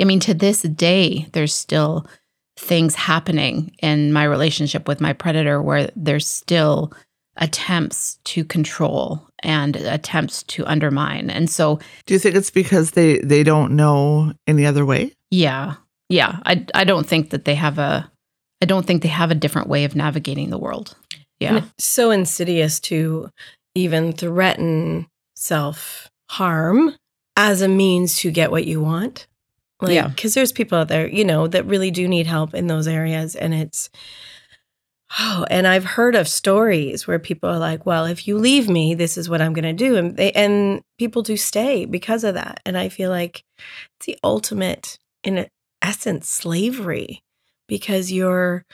I 0.00 0.04
mean, 0.04 0.20
to 0.20 0.34
this 0.34 0.62
day, 0.62 1.26
there's 1.32 1.54
still 1.54 2.06
things 2.56 2.94
happening 2.94 3.74
in 3.82 4.12
my 4.12 4.24
relationship 4.24 4.86
with 4.88 5.00
my 5.00 5.12
predator 5.12 5.60
where 5.60 5.90
there's 5.96 6.26
still 6.26 6.92
attempts 7.36 8.18
to 8.24 8.44
control 8.44 9.26
and 9.42 9.76
attempts 9.76 10.42
to 10.44 10.64
undermine. 10.66 11.30
And 11.30 11.48
so, 11.50 11.78
Do 12.06 12.14
you 12.14 12.20
think 12.20 12.36
it's 12.36 12.50
because 12.50 12.92
they 12.92 13.18
they 13.18 13.42
don't 13.42 13.74
know 13.74 14.32
any 14.46 14.64
other 14.66 14.84
way? 14.86 15.12
yeah, 15.30 15.74
yeah, 16.08 16.38
I 16.44 16.64
I 16.74 16.84
don't 16.84 17.06
think 17.06 17.30
that 17.30 17.44
they 17.46 17.54
have 17.54 17.78
a 17.78 18.10
I 18.62 18.64
don't 18.64 18.86
think 18.86 19.02
they 19.02 19.08
have 19.08 19.32
a 19.32 19.34
different 19.34 19.68
way 19.68 19.84
of 19.84 19.96
navigating 19.96 20.50
the 20.50 20.58
world. 20.58 20.94
Yeah. 21.40 21.64
So 21.78 22.12
insidious 22.12 22.78
to 22.80 23.28
even 23.74 24.12
threaten 24.12 25.08
self 25.34 26.08
harm 26.30 26.94
as 27.36 27.60
a 27.60 27.68
means 27.68 28.18
to 28.18 28.30
get 28.30 28.52
what 28.52 28.64
you 28.64 28.80
want. 28.80 29.26
Like, 29.80 29.94
Yeah. 29.94 30.06
Because 30.06 30.34
there's 30.34 30.52
people 30.52 30.78
out 30.78 30.86
there, 30.86 31.08
you 31.08 31.24
know, 31.24 31.48
that 31.48 31.66
really 31.66 31.90
do 31.90 32.06
need 32.06 32.28
help 32.28 32.54
in 32.54 32.68
those 32.68 32.86
areas. 32.86 33.34
And 33.34 33.52
it's, 33.52 33.90
oh, 35.18 35.44
and 35.50 35.66
I've 35.66 35.84
heard 35.84 36.14
of 36.14 36.28
stories 36.28 37.04
where 37.08 37.18
people 37.18 37.50
are 37.50 37.58
like, 37.58 37.84
well, 37.84 38.04
if 38.04 38.28
you 38.28 38.38
leave 38.38 38.68
me, 38.68 38.94
this 38.94 39.18
is 39.18 39.28
what 39.28 39.42
I'm 39.42 39.54
going 39.54 39.64
to 39.64 39.72
do. 39.72 39.96
And 39.96 40.16
they, 40.16 40.30
and 40.32 40.82
people 41.00 41.22
do 41.22 41.36
stay 41.36 41.84
because 41.84 42.22
of 42.22 42.34
that. 42.34 42.60
And 42.64 42.78
I 42.78 42.88
feel 42.88 43.10
like 43.10 43.42
it's 43.98 44.06
the 44.06 44.18
ultimate, 44.22 44.98
in 45.24 45.48
essence, 45.82 46.28
slavery 46.28 47.24
because 47.68 48.12
you're 48.12 48.64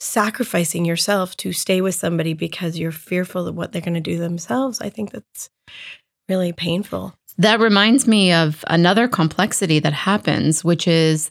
sacrificing 0.00 0.84
yourself 0.84 1.36
to 1.38 1.52
stay 1.52 1.80
with 1.80 1.94
somebody 1.94 2.34
because 2.34 2.78
you're 2.78 2.92
fearful 2.92 3.46
of 3.46 3.54
what 3.54 3.72
they're 3.72 3.80
going 3.80 3.94
to 3.94 4.00
do 4.00 4.18
themselves. 4.18 4.80
I 4.80 4.90
think 4.90 5.10
that's 5.10 5.50
really 6.28 6.52
painful. 6.52 7.14
That 7.38 7.60
reminds 7.60 8.06
me 8.06 8.32
of 8.32 8.64
another 8.68 9.08
complexity 9.08 9.80
that 9.80 9.92
happens, 9.92 10.62
which 10.62 10.86
is 10.86 11.30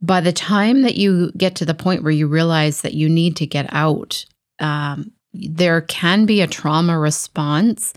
by 0.00 0.20
the 0.20 0.32
time 0.32 0.82
that 0.82 0.96
you 0.96 1.32
get 1.36 1.54
to 1.56 1.64
the 1.64 1.74
point 1.74 2.02
where 2.02 2.12
you 2.12 2.26
realize 2.26 2.82
that 2.82 2.94
you 2.94 3.08
need 3.08 3.36
to 3.36 3.46
get 3.46 3.66
out, 3.72 4.24
um, 4.58 5.12
there 5.32 5.80
can 5.80 6.26
be 6.26 6.40
a 6.40 6.46
trauma 6.46 6.98
response. 6.98 7.92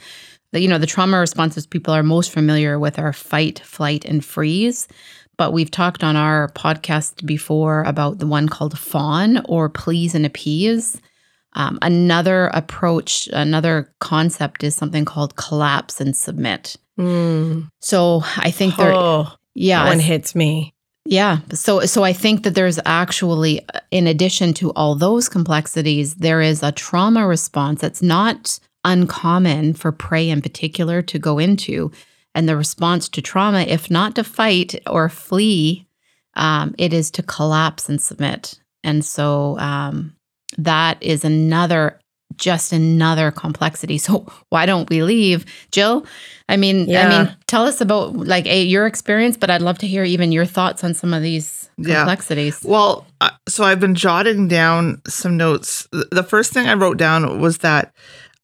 The- 0.56 0.62
You 0.62 0.70
know, 0.70 0.78
the 0.80 0.88
trauma 0.88 1.20
responses 1.20 1.68
people 1.68 1.94
are 1.94 2.02
most 2.02 2.32
familiar 2.32 2.80
with 2.80 2.98
are 2.98 3.12
fight, 3.14 3.60
flight, 3.60 4.06
and 4.06 4.24
freeze. 4.24 4.88
But 5.38 5.52
we've 5.52 5.70
talked 5.70 6.02
on 6.02 6.16
our 6.16 6.48
podcast 6.56 7.26
before 7.26 7.84
about 7.84 8.20
the 8.20 8.26
one 8.28 8.48
called 8.48 8.80
fawn 8.80 9.42
or 9.50 9.68
please 9.68 10.16
and 10.16 10.26
appease, 10.26 11.02
Um, 11.58 11.78
another 11.82 12.48
approach, 12.54 13.28
another 13.34 13.90
concept 14.00 14.64
is 14.64 14.76
something 14.76 15.06
called 15.06 15.36
collapse 15.36 16.02
and 16.02 16.16
submit. 16.16 16.76
Mm. 17.00 17.68
So 17.82 18.24
I 18.38 18.52
think 18.52 18.76
there, 18.78 18.94
Oh, 18.94 19.28
yeah, 19.54 19.86
one 19.88 20.00
hits 20.00 20.36
me. 20.36 20.74
yeah. 21.06 21.40
So 21.54 21.82
so 21.86 22.04
I 22.04 22.14
think 22.14 22.44
that 22.44 22.56
there's 22.56 22.80
actually 22.86 23.60
uh, 23.74 23.80
in 23.92 24.08
addition 24.08 24.54
to 24.56 24.72
all 24.74 24.96
those 24.96 25.30
complexities, 25.30 26.16
there 26.16 26.42
is 26.42 26.64
a 26.64 26.72
trauma 26.72 27.26
response 27.28 27.80
that's 27.82 28.02
not 28.02 28.60
uncommon 28.86 29.74
for 29.74 29.92
prey 29.92 30.30
in 30.30 30.42
particular 30.42 31.02
to 31.02 31.20
go 31.20 31.40
into. 31.40 31.92
And 32.34 32.48
the 32.48 32.56
response 32.58 33.10
to 33.10 33.22
trauma, 33.22 33.62
if 33.62 33.90
not 33.90 34.16
to 34.16 34.24
fight 34.24 34.76
or 34.88 35.10
flee, 35.10 35.88
um, 36.36 36.76
it 36.78 36.94
is 36.94 37.12
to 37.12 37.24
collapse 37.24 37.90
and 37.90 38.02
submit. 38.02 38.60
And 38.84 39.04
so 39.04 39.58
um, 39.60 40.16
that 40.58 41.02
is 41.02 41.26
another 41.26 42.00
just 42.38 42.74
another 42.74 43.32
complexity. 43.32 43.98
So 44.06 44.26
why 44.50 44.66
don't 44.66 44.90
we 44.90 45.04
leave, 45.04 45.46
Jill? 45.72 46.06
I 46.50 46.58
mean, 46.58 46.94
I 46.96 47.08
mean, 47.08 47.36
tell 47.48 47.66
us 47.66 47.82
about 47.82 48.16
like 48.16 48.46
a, 48.46 48.62
your 48.64 48.86
experience, 48.86 49.38
but 49.38 49.50
I'd 49.50 49.62
love 49.62 49.78
to 49.80 49.88
hear 49.88 50.04
even 50.04 50.32
your 50.32 50.46
thoughts 50.46 50.84
on 50.84 50.94
some 50.94 51.14
of 51.14 51.24
these 51.24 51.70
Yeah. 51.78 52.00
complexities. 52.00 52.62
Well, 52.64 53.08
uh, 53.22 53.30
so 53.48 53.64
I've 53.64 53.80
been 53.80 53.96
jotting 53.96 54.48
down 54.48 55.02
some 55.08 55.38
notes. 55.38 55.88
The 55.92 56.24
first 56.24 56.52
thing 56.54 56.68
I 56.68 56.74
wrote 56.74 56.98
down 56.98 57.40
was 57.40 57.60
that 57.60 57.94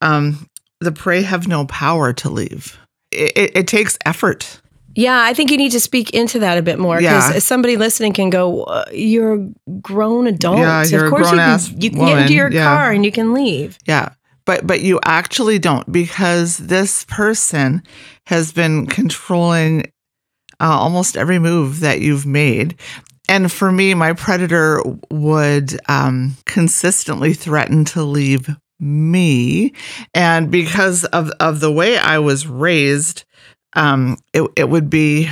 um, 0.01 0.47
the 0.79 0.91
prey 0.91 1.21
have 1.21 1.47
no 1.47 1.65
power 1.65 2.13
to 2.13 2.29
leave. 2.29 2.77
It, 3.11 3.31
it, 3.35 3.57
it 3.57 3.67
takes 3.67 3.97
effort. 4.05 4.61
Yeah, 4.95 5.21
I 5.21 5.33
think 5.33 5.51
you 5.51 5.57
need 5.57 5.71
to 5.71 5.79
speak 5.79 6.09
into 6.09 6.39
that 6.39 6.57
a 6.57 6.61
bit 6.61 6.77
more 6.77 6.99
Yeah. 6.99 7.27
because 7.27 7.43
somebody 7.43 7.77
listening 7.77 8.13
can 8.13 8.29
go, 8.29 8.63
uh, 8.63 8.85
"You're 8.91 9.35
a 9.35 9.49
grown 9.81 10.27
adult. 10.27 10.59
Yeah, 10.59 10.81
of 10.81 11.09
course, 11.09 11.31
you 11.31 11.37
can, 11.37 11.81
you 11.81 11.89
can 11.91 12.05
get 12.05 12.17
into 12.19 12.33
your 12.33 12.51
yeah. 12.51 12.63
car 12.65 12.91
and 12.91 13.05
you 13.05 13.11
can 13.11 13.33
leave." 13.33 13.77
Yeah. 13.85 14.09
But 14.45 14.65
but 14.67 14.81
you 14.81 14.99
actually 15.05 15.59
don't 15.59 15.89
because 15.91 16.57
this 16.57 17.05
person 17.05 17.83
has 18.27 18.51
been 18.51 18.87
controlling 18.87 19.83
uh, 20.59 20.77
almost 20.77 21.15
every 21.15 21.39
move 21.39 21.79
that 21.81 22.01
you've 22.01 22.25
made. 22.25 22.75
And 23.29 23.51
for 23.51 23.71
me, 23.71 23.93
my 23.93 24.13
predator 24.13 24.83
would 25.09 25.79
um, 25.87 26.35
consistently 26.45 27.33
threaten 27.33 27.85
to 27.85 28.03
leave 28.03 28.49
me. 28.81 29.73
And 30.13 30.51
because 30.51 31.05
of, 31.05 31.29
of 31.39 31.59
the 31.59 31.71
way 31.71 31.97
I 31.97 32.17
was 32.19 32.47
raised, 32.47 33.23
um, 33.73 34.17
it, 34.33 34.49
it 34.57 34.69
would 34.69 34.89
be 34.89 35.29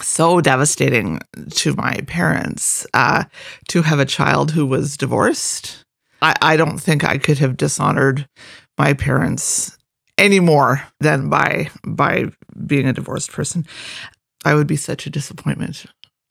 so 0.00 0.40
devastating 0.40 1.20
to 1.50 1.74
my 1.74 1.96
parents 2.06 2.86
uh, 2.94 3.24
to 3.68 3.82
have 3.82 3.98
a 3.98 4.04
child 4.06 4.52
who 4.52 4.64
was 4.66 4.96
divorced. 4.96 5.84
I, 6.22 6.34
I 6.40 6.56
don't 6.56 6.78
think 6.78 7.04
I 7.04 7.18
could 7.18 7.38
have 7.38 7.56
dishonored 7.56 8.26
my 8.78 8.94
parents 8.94 9.76
any 10.16 10.40
more 10.40 10.82
than 11.00 11.28
by 11.28 11.70
by 11.86 12.26
being 12.66 12.86
a 12.86 12.92
divorced 12.92 13.30
person. 13.32 13.66
I 14.44 14.54
would 14.54 14.66
be 14.66 14.76
such 14.76 15.06
a 15.06 15.10
disappointment. 15.10 15.86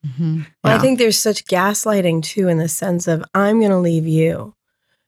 Mhm. 0.06 0.46
Well, 0.64 0.74
Yeah. 0.74 0.78
I 0.78 0.80
think 0.80 1.00
there's 1.00 1.18
such 1.18 1.46
gaslighting 1.46 2.24
too, 2.24 2.48
in 2.48 2.58
the 2.58 2.68
sense 2.70 3.08
of 3.08 3.24
I'm 3.34 3.60
going 3.60 3.72
to 3.72 3.78
leave 3.78 4.08
you. 4.08 4.54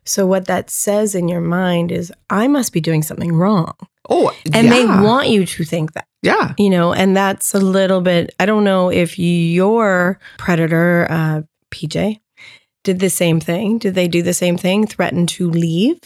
So 0.06 0.26
what 0.26 0.46
that 0.46 0.70
says 0.70 1.16
in 1.16 1.28
your 1.28 1.42
mind 1.42 1.92
is 1.92 2.12
I 2.30 2.48
must 2.48 2.74
be 2.74 2.80
doing 2.82 3.02
something 3.04 3.34
wrong, 3.34 3.74
Oh, 4.10 4.32
and 4.54 4.72
they 4.72 4.86
want 4.86 5.30
you 5.30 5.46
to 5.46 5.64
think 5.64 5.94
that. 5.94 6.08
yeah. 6.22 6.54
you 6.60 6.70
know 6.70 6.94
and 6.94 7.16
that's 7.18 7.54
a 7.56 7.60
little 7.60 8.02
bit 8.02 8.34
i 8.40 8.46
don't 8.46 8.64
know 8.64 8.90
if 8.92 9.18
your 9.20 10.20
predator 10.38 11.08
uh, 11.10 11.42
pj 11.72 12.20
did 12.84 13.00
the 13.00 13.10
same 13.10 13.40
thing 13.40 13.78
did 13.80 13.96
they 13.96 14.08
do 14.08 14.22
the 14.22 14.34
same 14.34 14.58
thing 14.58 14.86
threaten 14.88 15.26
to 15.26 15.50
leave 15.50 16.00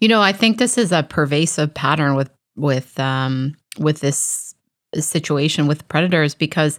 You 0.00 0.08
know, 0.08 0.22
I 0.22 0.32
think 0.32 0.56
this 0.58 0.78
is 0.78 0.90
a 0.92 1.02
pervasive 1.02 1.72
pattern 1.74 2.16
with 2.16 2.30
with 2.56 2.98
um, 2.98 3.54
with 3.78 4.00
this 4.00 4.54
situation 4.98 5.66
with 5.68 5.86
predators 5.88 6.34
because 6.34 6.78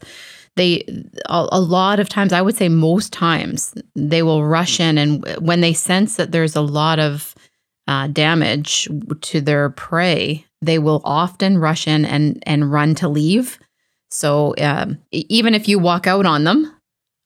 they 0.58 0.84
a, 1.28 1.48
a 1.52 1.60
lot 1.62 2.00
of 2.00 2.10
times, 2.10 2.34
I 2.34 2.42
would 2.42 2.58
say 2.58 2.68
most 2.68 3.14
times, 3.14 3.74
they 3.96 4.24
will 4.24 4.44
rush 4.44 4.80
in 4.80 4.98
and 4.98 5.26
when 5.40 5.62
they 5.62 5.74
sense 5.74 6.18
that 6.18 6.32
there's 6.32 6.56
a 6.56 6.62
lot 6.62 7.00
of 7.00 7.34
uh, 7.88 8.08
damage 8.08 8.90
to 9.22 9.40
their 9.40 9.70
prey, 9.70 10.46
they 10.62 10.78
will 10.78 11.02
often 11.06 11.58
rush 11.58 11.88
in 11.88 12.04
and 12.04 12.44
and 12.46 12.72
run 12.72 12.96
to 12.96 13.08
leave. 13.08 13.60
So 14.10 14.54
um, 14.60 15.00
even 15.12 15.54
if 15.54 15.70
you 15.70 15.80
walk 15.80 16.08
out 16.08 16.26
on 16.26 16.44
them, 16.44 16.74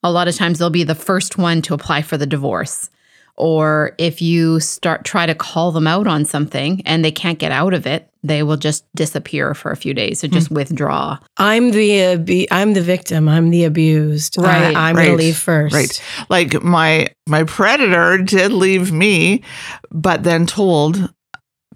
a 0.04 0.12
lot 0.12 0.28
of 0.28 0.36
times 0.36 0.60
they'll 0.60 0.70
be 0.70 0.84
the 0.84 0.96
first 0.96 1.38
one 1.38 1.64
to 1.64 1.74
apply 1.74 2.04
for 2.04 2.18
the 2.18 2.28
divorce 2.28 2.91
or 3.38 3.96
if 3.98 4.22
you 4.22 4.60
start 4.60 5.04
try 5.06 5.26
to 5.26 5.36
call 5.36 5.72
them 5.72 5.88
out 5.88 6.08
on 6.08 6.26
something 6.26 6.82
and 6.86 7.04
they 7.04 7.12
can't 7.12 7.40
get 7.40 7.52
out 7.52 7.74
of 7.74 7.88
it 7.88 8.12
they 8.24 8.44
will 8.44 8.58
just 8.58 8.86
disappear 8.96 9.54
for 9.54 9.72
a 9.72 9.76
few 9.76 9.94
days. 9.94 10.24
Or 10.24 10.28
just 10.28 10.50
hmm. 10.50 10.56
withdraw. 10.56 11.18
I'm 11.38 11.72
the 11.72 12.04
uh, 12.04 12.14
abu- 12.14 12.46
i'm 12.52 12.74
the 12.74 12.82
victim. 12.82 13.28
I'm 13.28 13.50
the 13.50 13.64
abused. 13.64 14.38
Uh, 14.38 14.44
right, 14.44 14.76
I, 14.76 14.90
am 14.90 14.96
right, 14.96 15.06
gonna 15.06 15.18
leave 15.18 15.38
first. 15.38 15.74
Right. 15.74 16.04
Like 16.30 16.62
my 16.62 17.08
my 17.28 17.44
predator 17.44 18.18
did 18.20 18.52
leave 18.52 18.92
me, 18.92 19.44
but 19.90 20.24
then 20.24 20.46
told 20.46 21.12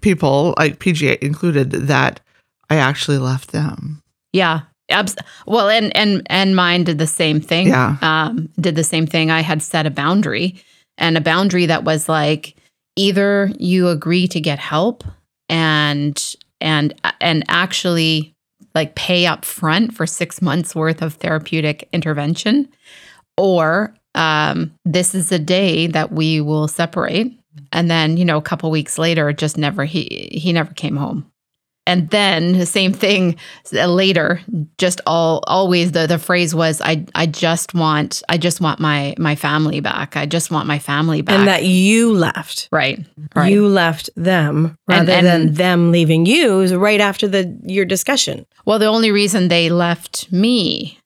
people, 0.02 0.54
like 0.58 0.78
PJ 0.78 1.18
included, 1.18 1.70
that 1.70 2.20
I 2.70 2.76
actually 2.76 3.18
left 3.18 3.52
them. 3.52 4.02
yeah. 4.32 4.62
Abs- 4.88 5.16
well 5.48 5.68
and 5.68 5.96
and 5.96 6.24
and 6.26 6.54
mine 6.54 6.84
did 6.84 6.98
the 6.98 7.08
same 7.08 7.40
thing. 7.40 7.66
Yeah. 7.66 7.96
um 8.02 8.48
did 8.60 8.76
the 8.76 8.84
same 8.84 9.04
thing. 9.04 9.32
I 9.32 9.40
had 9.40 9.60
set 9.60 9.84
a 9.84 9.90
boundary 9.90 10.62
and 10.98 11.16
a 11.16 11.20
boundary 11.20 11.66
that 11.66 11.84
was 11.84 12.08
like 12.08 12.56
either 12.96 13.50
you 13.58 13.88
agree 13.88 14.26
to 14.28 14.40
get 14.40 14.58
help 14.58 15.04
and 15.48 16.36
and 16.60 16.94
and 17.20 17.44
actually 17.48 18.34
like 18.74 18.94
pay 18.94 19.26
up 19.26 19.44
front 19.44 19.94
for 19.94 20.06
six 20.06 20.42
months 20.42 20.74
worth 20.74 21.02
of 21.02 21.14
therapeutic 21.14 21.88
intervention 21.92 22.68
or 23.36 23.94
um, 24.14 24.74
this 24.84 25.14
is 25.14 25.30
a 25.30 25.38
day 25.38 25.86
that 25.88 26.10
we 26.10 26.40
will 26.40 26.68
separate. 26.68 27.38
And 27.72 27.90
then 27.90 28.16
you 28.16 28.24
know 28.24 28.38
a 28.38 28.42
couple 28.42 28.70
weeks 28.70 28.98
later 28.98 29.32
just 29.32 29.56
never 29.56 29.84
he 29.84 30.28
he 30.32 30.52
never 30.52 30.72
came 30.74 30.96
home 30.96 31.30
and 31.88 32.10
then 32.10 32.58
the 32.58 32.66
same 32.66 32.92
thing 32.92 33.36
later 33.72 34.40
just 34.78 35.00
all 35.06 35.42
always 35.46 35.92
the 35.92 36.06
the 36.06 36.18
phrase 36.18 36.54
was 36.54 36.80
i 36.80 37.04
i 37.14 37.26
just 37.26 37.74
want 37.74 38.22
i 38.28 38.36
just 38.36 38.60
want 38.60 38.80
my 38.80 39.14
my 39.18 39.34
family 39.36 39.80
back. 39.80 40.16
I 40.16 40.26
just 40.26 40.50
want 40.50 40.66
my 40.66 40.78
family 40.78 41.22
back. 41.22 41.38
and 41.38 41.48
that 41.48 41.64
you 41.64 42.12
left. 42.12 42.68
Right. 42.72 43.04
Right. 43.34 43.52
you 43.52 43.68
left 43.68 44.10
them 44.16 44.76
And- 44.88 45.08
rather 45.08 45.12
and- 45.12 45.26
than 45.26 45.54
them 45.54 45.92
leaving 45.92 46.26
you 46.26 46.60
is 46.60 46.74
right 46.74 47.00
after 47.00 47.28
the 47.28 47.56
your 47.64 47.84
discussion. 47.84 48.46
Well 48.64 48.78
the 48.78 48.86
only 48.86 49.10
reason 49.12 49.48
they 49.48 49.68
left 49.70 50.30
me 50.32 50.98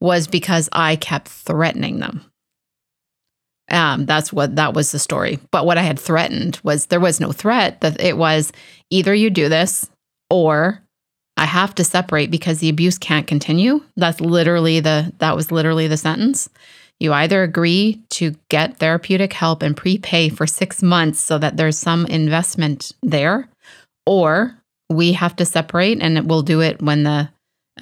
was 0.00 0.26
because 0.28 0.68
i 0.72 0.96
kept 0.96 1.28
threatening 1.28 1.98
them. 2.00 2.24
Um 3.70 4.04
that's 4.04 4.32
what 4.32 4.56
that 4.56 4.74
was 4.74 4.92
the 4.92 4.98
story. 4.98 5.38
But 5.50 5.64
what 5.64 5.78
i 5.78 5.82
had 5.82 5.98
threatened 5.98 6.60
was 6.62 6.86
there 6.86 7.00
was 7.00 7.20
no 7.20 7.32
threat. 7.32 7.80
That 7.80 8.00
it 8.00 8.16
was 8.18 8.52
either 8.90 9.14
you 9.14 9.30
do 9.30 9.48
this 9.48 9.88
or 10.30 10.82
I 11.36 11.46
have 11.46 11.74
to 11.76 11.84
separate 11.84 12.30
because 12.30 12.58
the 12.58 12.68
abuse 12.68 12.98
can't 12.98 13.26
continue. 13.26 13.82
That's 13.96 14.20
literally 14.20 14.80
the 14.80 15.12
that 15.18 15.36
was 15.36 15.50
literally 15.50 15.88
the 15.88 15.96
sentence. 15.96 16.48
You 17.00 17.12
either 17.12 17.42
agree 17.42 18.00
to 18.10 18.34
get 18.48 18.78
therapeutic 18.78 19.32
help 19.32 19.62
and 19.62 19.76
prepay 19.76 20.28
for 20.28 20.46
6 20.46 20.82
months 20.82 21.20
so 21.20 21.38
that 21.38 21.56
there's 21.56 21.76
some 21.76 22.06
investment 22.06 22.92
there 23.02 23.48
or 24.06 24.56
we 24.90 25.12
have 25.12 25.34
to 25.36 25.44
separate 25.44 26.00
and 26.00 26.28
we'll 26.28 26.42
do 26.42 26.60
it 26.60 26.80
when 26.80 27.02
the 27.02 27.28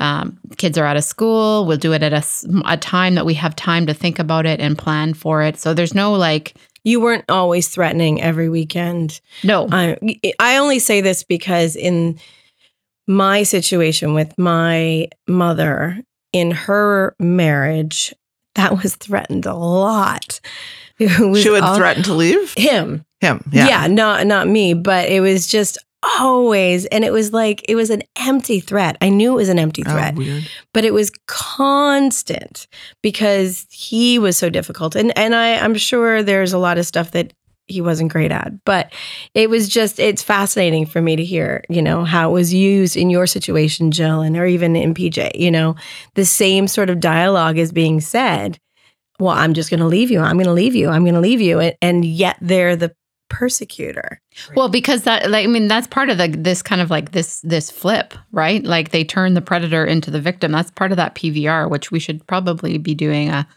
um, 0.00 0.38
kids 0.56 0.78
are 0.78 0.86
out 0.86 0.96
of 0.96 1.04
school. 1.04 1.66
We'll 1.66 1.76
do 1.76 1.92
it 1.92 2.02
at 2.02 2.12
a, 2.12 2.24
a 2.66 2.76
time 2.76 3.14
that 3.16 3.26
we 3.26 3.34
have 3.34 3.54
time 3.54 3.86
to 3.86 3.94
think 3.94 4.18
about 4.18 4.46
it 4.46 4.60
and 4.60 4.78
plan 4.78 5.14
for 5.14 5.42
it. 5.42 5.58
So 5.58 5.74
there's 5.74 5.94
no 5.94 6.14
like, 6.14 6.54
you 6.84 7.00
weren't 7.00 7.24
always 7.28 7.68
threatening 7.68 8.20
every 8.20 8.48
weekend 8.48 9.20
no, 9.44 9.68
I 9.70 9.96
I 10.38 10.56
only 10.56 10.78
say 10.78 11.00
this 11.00 11.22
because 11.22 11.76
in 11.76 12.18
my 13.06 13.42
situation 13.42 14.14
with 14.14 14.36
my 14.38 15.08
mother 15.26 16.00
in 16.32 16.50
her 16.50 17.14
marriage, 17.18 18.14
that 18.54 18.82
was 18.82 18.96
threatened 18.96 19.46
a 19.46 19.54
lot. 19.54 20.40
She 20.98 21.50
would 21.50 21.62
all- 21.62 21.76
threaten 21.76 22.02
to 22.04 22.14
leave 22.14 22.54
him. 22.56 23.04
him. 23.20 23.44
Yeah. 23.52 23.68
Yeah. 23.68 23.86
not 23.88 24.26
not 24.26 24.48
me, 24.48 24.74
but 24.74 25.08
it 25.08 25.20
was 25.20 25.46
just 25.46 25.78
always 26.18 26.84
and 26.86 27.04
it 27.04 27.12
was 27.12 27.32
like 27.32 27.64
it 27.68 27.74
was 27.76 27.90
an 27.90 28.02
empty 28.18 28.60
threat. 28.60 28.96
I 29.00 29.08
knew 29.08 29.32
it 29.32 29.36
was 29.36 29.48
an 29.48 29.58
empty 29.58 29.82
Oh, 29.86 29.90
threat 29.92 30.14
weird. 30.16 30.48
but 30.74 30.84
it 30.84 30.92
was 30.92 31.10
constant 31.26 32.66
because 33.02 33.66
he 33.70 34.18
was 34.18 34.36
so 34.36 34.50
difficult. 34.50 34.96
And 34.96 35.16
and 35.16 35.34
I 35.34 35.56
I'm 35.58 35.74
sure 35.74 36.22
there's 36.22 36.52
a 36.52 36.58
lot 36.58 36.78
of 36.78 36.86
stuff 36.86 37.12
that 37.12 37.32
he 37.68 37.80
wasn't 37.80 38.10
great 38.12 38.32
at 38.32 38.52
but 38.64 38.92
it 39.34 39.48
was 39.48 39.68
just 39.68 40.00
it's 40.00 40.22
fascinating 40.22 40.84
for 40.84 41.00
me 41.00 41.14
to 41.14 41.24
hear 41.24 41.62
you 41.70 41.80
know 41.80 42.04
how 42.04 42.28
it 42.30 42.32
was 42.32 42.52
used 42.52 42.96
in 42.96 43.08
your 43.08 43.26
situation 43.26 43.92
Jill 43.92 44.20
and 44.20 44.36
or 44.36 44.44
even 44.46 44.74
in 44.74 44.94
PJ 44.94 45.36
you 45.36 45.50
know? 45.50 45.76
The 46.14 46.24
same 46.24 46.66
sort 46.66 46.90
of 46.90 46.98
dialogue 47.00 47.58
is 47.58 47.70
being 47.72 48.00
said 48.00 48.58
well 49.20 49.30
I'm 49.30 49.54
just 49.54 49.70
going 49.70 49.80
to 49.80 49.86
leave 49.86 50.10
you. 50.10 50.18
I'm 50.20 50.36
going 50.36 50.46
to 50.46 50.52
leave 50.52 50.74
you. 50.74 50.88
I'm 50.88 51.04
going 51.04 51.14
to 51.14 51.20
leave 51.20 51.40
you. 51.40 51.60
And, 51.60 51.76
and 51.80 52.04
yet 52.04 52.36
they're 52.40 52.74
the 52.74 52.92
persecutor. 53.32 54.20
Well, 54.54 54.68
because 54.68 55.02
that, 55.02 55.30
like, 55.30 55.44
I 55.44 55.48
mean, 55.48 55.66
that's 55.66 55.86
part 55.86 56.10
of 56.10 56.18
the 56.18 56.28
this 56.28 56.62
kind 56.62 56.80
of 56.80 56.90
like 56.90 57.12
this 57.12 57.40
this 57.40 57.70
flip, 57.70 58.14
right? 58.30 58.62
Like 58.62 58.90
they 58.90 59.02
turn 59.02 59.34
the 59.34 59.40
predator 59.40 59.84
into 59.84 60.10
the 60.10 60.20
victim. 60.20 60.52
That's 60.52 60.70
part 60.70 60.92
of 60.92 60.96
that 60.96 61.14
PVR, 61.14 61.68
which 61.68 61.90
we 61.90 61.98
should 61.98 62.24
probably 62.26 62.78
be 62.78 62.94
doing 62.94 63.30
a 63.30 63.48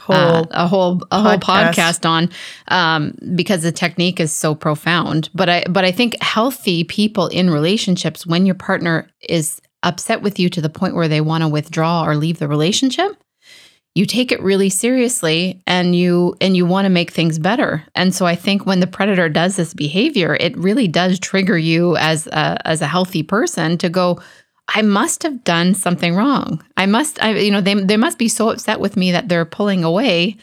Whole 0.00 0.16
uh, 0.16 0.46
a 0.50 0.66
whole 0.66 1.00
a 1.12 1.20
whole 1.20 1.38
podcast. 1.38 1.74
podcast 1.74 2.08
on 2.08 2.30
um, 2.68 3.14
because 3.36 3.62
the 3.62 3.70
technique 3.70 4.18
is 4.18 4.32
so 4.32 4.54
profound. 4.54 5.30
But 5.32 5.48
I 5.48 5.64
but 5.70 5.84
I 5.84 5.92
think 5.92 6.20
healthy 6.20 6.84
people 6.84 7.28
in 7.28 7.50
relationships, 7.50 8.26
when 8.26 8.46
your 8.46 8.56
partner 8.56 9.08
is 9.28 9.60
upset 9.82 10.22
with 10.22 10.38
you 10.38 10.48
to 10.50 10.60
the 10.60 10.68
point 10.68 10.94
where 10.94 11.08
they 11.08 11.20
want 11.20 11.42
to 11.42 11.48
withdraw 11.48 12.04
or 12.04 12.16
leave 12.16 12.38
the 12.38 12.48
relationship, 12.48 13.12
you 13.94 14.06
take 14.06 14.30
it 14.30 14.42
really 14.42 14.70
seriously 14.70 15.62
and 15.66 15.96
you 15.96 16.36
and 16.40 16.56
you 16.56 16.64
want 16.64 16.84
to 16.84 16.90
make 16.90 17.10
things 17.10 17.38
better. 17.38 17.84
And 17.94 18.14
so 18.14 18.24
I 18.24 18.36
think 18.36 18.64
when 18.64 18.80
the 18.80 18.86
predator 18.86 19.28
does 19.28 19.56
this 19.56 19.74
behavior, 19.74 20.36
it 20.38 20.56
really 20.56 20.86
does 20.86 21.18
trigger 21.18 21.58
you 21.58 21.96
as 21.96 22.26
a, 22.28 22.66
as 22.66 22.82
a 22.82 22.86
healthy 22.86 23.22
person 23.22 23.78
to 23.78 23.88
go. 23.88 24.20
I 24.72 24.82
must 24.82 25.24
have 25.24 25.42
done 25.42 25.74
something 25.74 26.14
wrong. 26.14 26.62
I 26.76 26.86
must, 26.86 27.20
I, 27.22 27.36
you 27.38 27.50
know, 27.50 27.60
they 27.60 27.74
they 27.74 27.96
must 27.96 28.18
be 28.18 28.28
so 28.28 28.50
upset 28.50 28.78
with 28.78 28.96
me 28.96 29.10
that 29.10 29.28
they're 29.28 29.44
pulling 29.44 29.82
away. 29.82 30.36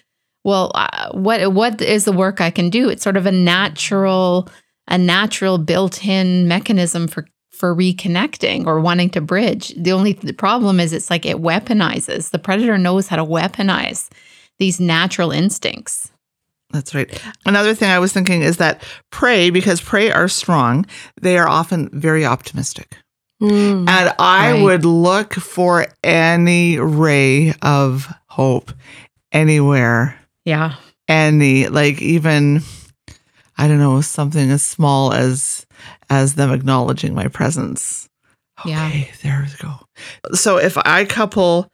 Well, 0.43 0.71
uh, 0.75 1.11
what 1.11 1.53
what 1.53 1.81
is 1.81 2.03
the 2.03 2.11
work 2.11 2.41
I 2.41 2.51
can 2.51 2.69
do? 2.69 2.89
It's 2.89 3.03
sort 3.03 3.15
of 3.15 3.25
a 3.25 3.31
natural, 3.31 4.49
a 4.89 4.97
natural 4.97 5.57
built-in 5.57 6.47
mechanism 6.47 7.07
for 7.07 7.25
for 7.57 7.75
reconnecting 7.75 8.65
or 8.65 8.79
wanting 8.79 9.09
to 9.11 9.21
bridge. 9.21 9.73
The 9.75 9.91
only 9.91 10.13
the 10.13 10.33
problem 10.33 10.79
is 10.79 10.93
it's 10.93 11.09
like 11.09 11.25
it 11.25 11.37
weaponizes. 11.37 12.29
The 12.31 12.39
predator 12.39 12.77
knows 12.77 13.07
how 13.07 13.15
to 13.17 13.25
weaponize 13.25 14.09
these 14.59 14.79
natural 14.79 15.31
instincts. 15.31 16.11
That's 16.71 16.93
right. 16.93 17.09
Another 17.45 17.73
thing 17.73 17.89
I 17.89 17.99
was 17.99 18.11
thinking 18.11 18.41
is 18.41 18.57
that 18.57 18.83
prey, 19.11 19.49
because 19.51 19.79
prey 19.79 20.11
are 20.11 20.27
strong, 20.27 20.85
they 21.21 21.37
are 21.37 21.47
often 21.47 21.89
very 21.93 22.25
optimistic. 22.25 22.97
Mm. 23.41 23.87
And 23.87 24.13
I 24.19 24.51
Right. 24.51 24.61
would 24.63 24.83
look 24.85 25.33
for 25.35 25.85
any 26.03 26.77
ray 26.79 27.53
of 27.61 28.11
hope 28.27 28.73
anywhere, 29.31 30.19
Yeah. 30.43 30.73
any, 31.07 31.67
like 31.67 32.01
even, 32.01 32.63
I 33.57 33.67
don't 33.67 33.79
know, 33.79 34.01
something 34.01 34.49
as 34.51 34.63
small 34.63 35.13
as 35.13 35.66
as 36.09 36.35
them 36.35 36.51
acknowledging 36.51 37.13
my 37.13 37.27
presence. 37.27 38.07
Yeah. 38.65 38.87
Okay, 38.87 39.11
there 39.23 39.45
we 39.45 39.67
go. 39.67 39.75
So 40.35 40.57
if 40.57 40.77
I 40.77 41.05
couple 41.05 41.71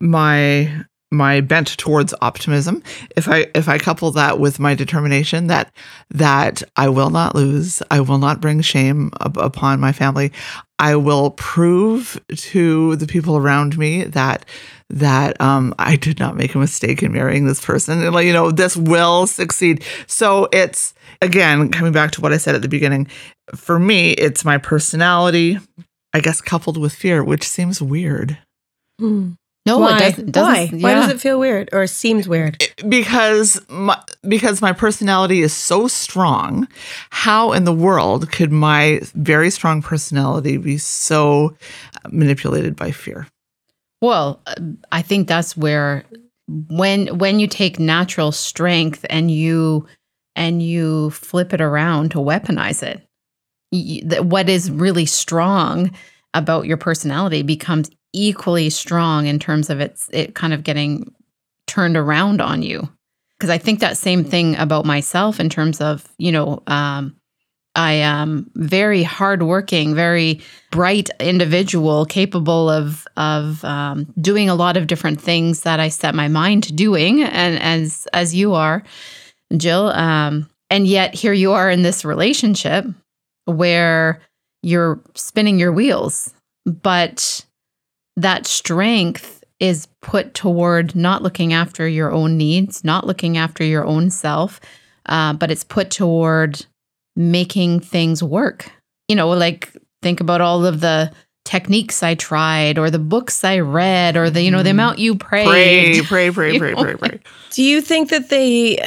my 0.00 0.84
my 1.12 1.40
bent 1.40 1.68
towards 1.78 2.12
optimism, 2.20 2.82
if 3.16 3.28
I 3.28 3.46
if 3.54 3.68
I 3.68 3.78
couple 3.78 4.10
that 4.12 4.38
with 4.38 4.58
my 4.58 4.74
determination 4.74 5.46
that 5.46 5.72
that 6.10 6.62
I 6.76 6.88
will 6.88 7.10
not 7.10 7.34
lose, 7.34 7.82
I 7.90 8.00
will 8.00 8.18
not 8.18 8.40
bring 8.40 8.60
shame 8.60 9.12
up, 9.20 9.36
upon 9.36 9.80
my 9.80 9.92
family, 9.92 10.32
I 10.78 10.96
will 10.96 11.30
prove 11.30 12.20
to 12.34 12.96
the 12.96 13.06
people 13.06 13.36
around 13.36 13.78
me 13.78 14.04
that 14.04 14.44
that 14.90 15.40
um, 15.40 15.74
I 15.78 15.96
did 15.96 16.18
not 16.20 16.36
make 16.36 16.54
a 16.54 16.58
mistake 16.58 17.02
in 17.02 17.12
marrying 17.12 17.46
this 17.46 17.64
person. 17.64 18.02
And, 18.04 18.14
like, 18.14 18.26
you 18.26 18.32
know, 18.32 18.50
this 18.50 18.76
will 18.76 19.26
succeed. 19.26 19.82
So 20.06 20.48
it's 20.52 20.94
again 21.22 21.70
coming 21.70 21.92
back 21.92 22.10
to 22.12 22.20
what 22.20 22.32
I 22.32 22.36
said 22.36 22.54
at 22.54 22.62
the 22.62 22.68
beginning. 22.68 23.08
For 23.54 23.78
me, 23.78 24.10
it's 24.12 24.44
my 24.44 24.58
personality, 24.58 25.58
I 26.12 26.20
guess, 26.20 26.40
coupled 26.40 26.76
with 26.78 26.92
fear, 26.92 27.22
which 27.22 27.46
seems 27.48 27.80
weird 27.82 28.38
Mm. 29.00 29.36
No, 29.66 29.78
Why? 29.78 29.96
it 29.98 30.00
doesn't. 30.00 30.30
doesn't 30.30 30.80
Why? 30.82 30.94
Why 30.94 30.94
does 30.94 31.10
it 31.10 31.20
feel 31.20 31.38
weird 31.40 31.68
or 31.72 31.86
seems 31.86 32.26
weird? 32.28 32.62
because 32.88 33.60
my 33.68 34.00
because 34.26 34.62
my 34.62 34.72
personality 34.72 35.42
is 35.42 35.52
so 35.52 35.86
strong. 35.88 36.66
How 37.10 37.52
in 37.52 37.64
the 37.64 37.72
world 37.74 38.30
could 38.32 38.52
my 38.52 39.00
very 39.14 39.50
strong 39.50 39.82
personality 39.82 40.56
be 40.56 40.78
so 40.78 41.54
manipulated 42.08 42.74
by 42.76 42.90
fear? 42.92 43.26
Well, 44.00 44.40
uh, 44.46 44.54
I 44.92 45.02
think 45.02 45.28
that's 45.28 45.56
where 45.56 46.04
when 46.70 47.18
when 47.18 47.38
you 47.40 47.46
take 47.48 47.78
natural 47.78 48.32
strength 48.32 49.04
and 49.10 49.30
you 49.30 49.86
and 50.36 50.62
you 50.62 51.10
flip 51.10 51.52
it 51.52 51.60
around 51.60 52.12
to 52.12 52.18
weaponize 52.18 52.82
it, 52.82 52.98
y- 52.98 53.04
that 53.04 53.05
what 54.20 54.48
is 54.48 54.70
really 54.70 55.06
strong 55.06 55.90
about 56.34 56.66
your 56.66 56.76
personality 56.76 57.42
becomes 57.42 57.90
equally 58.12 58.70
strong 58.70 59.26
in 59.26 59.38
terms 59.38 59.70
of 59.70 59.80
its 59.80 60.08
it 60.12 60.34
kind 60.34 60.52
of 60.52 60.64
getting 60.64 61.12
turned 61.66 61.96
around 61.96 62.40
on 62.40 62.62
you. 62.62 62.88
Because 63.38 63.50
I 63.50 63.58
think 63.58 63.80
that 63.80 63.98
same 63.98 64.24
thing 64.24 64.56
about 64.56 64.86
myself 64.86 65.40
in 65.40 65.48
terms 65.48 65.80
of 65.80 66.06
you 66.18 66.32
know 66.32 66.62
um, 66.66 67.16
I 67.76 67.92
am 67.92 68.50
very 68.54 69.02
hardworking, 69.02 69.94
very 69.94 70.40
bright 70.70 71.10
individual, 71.20 72.06
capable 72.06 72.70
of 72.70 73.06
of 73.16 73.64
um, 73.64 74.12
doing 74.20 74.48
a 74.48 74.54
lot 74.54 74.76
of 74.76 74.86
different 74.86 75.20
things 75.20 75.60
that 75.62 75.78
I 75.78 75.88
set 75.88 76.14
my 76.14 76.28
mind 76.28 76.64
to 76.64 76.72
doing, 76.72 77.22
and 77.22 77.58
as 77.60 78.08
as 78.12 78.34
you 78.34 78.54
are, 78.54 78.82
Jill. 79.56 79.88
Um, 79.88 80.48
and 80.70 80.86
yet 80.86 81.14
here 81.14 81.32
you 81.32 81.52
are 81.52 81.70
in 81.70 81.82
this 81.82 82.04
relationship 82.04 82.86
where 83.46 84.20
you're 84.62 85.00
spinning 85.14 85.58
your 85.58 85.72
wheels, 85.72 86.32
but 86.64 87.44
that 88.16 88.46
strength 88.46 89.42
is 89.58 89.88
put 90.02 90.34
toward 90.34 90.94
not 90.94 91.22
looking 91.22 91.52
after 91.52 91.88
your 91.88 92.12
own 92.12 92.36
needs, 92.36 92.84
not 92.84 93.06
looking 93.06 93.36
after 93.38 93.64
your 93.64 93.84
own 93.86 94.10
self, 94.10 94.60
uh, 95.06 95.32
but 95.32 95.50
it's 95.50 95.64
put 95.64 95.90
toward 95.90 96.66
making 97.14 97.80
things 97.80 98.22
work. 98.22 98.70
You 99.08 99.16
know, 99.16 99.28
like 99.30 99.72
think 100.02 100.20
about 100.20 100.40
all 100.40 100.66
of 100.66 100.80
the 100.80 101.10
techniques 101.44 102.02
I 102.02 102.16
tried 102.16 102.76
or 102.78 102.90
the 102.90 102.98
books 102.98 103.44
I 103.44 103.60
read 103.60 104.16
or 104.16 104.28
the, 104.28 104.42
you 104.42 104.50
know, 104.50 104.62
the 104.62 104.70
Mhm. 104.70 104.72
amount 104.72 104.98
you 104.98 105.14
prayed. 105.14 106.04
pray, 106.06 106.30
pray, 106.30 106.52
You 106.52 106.58
pray, 106.58 106.74
know, 106.74 106.82
pray, 106.82 106.94
pray. 106.96 107.20
Do 107.50 107.62
you 107.62 107.80
think 107.80 108.10
that 108.10 108.28
they 108.28 108.84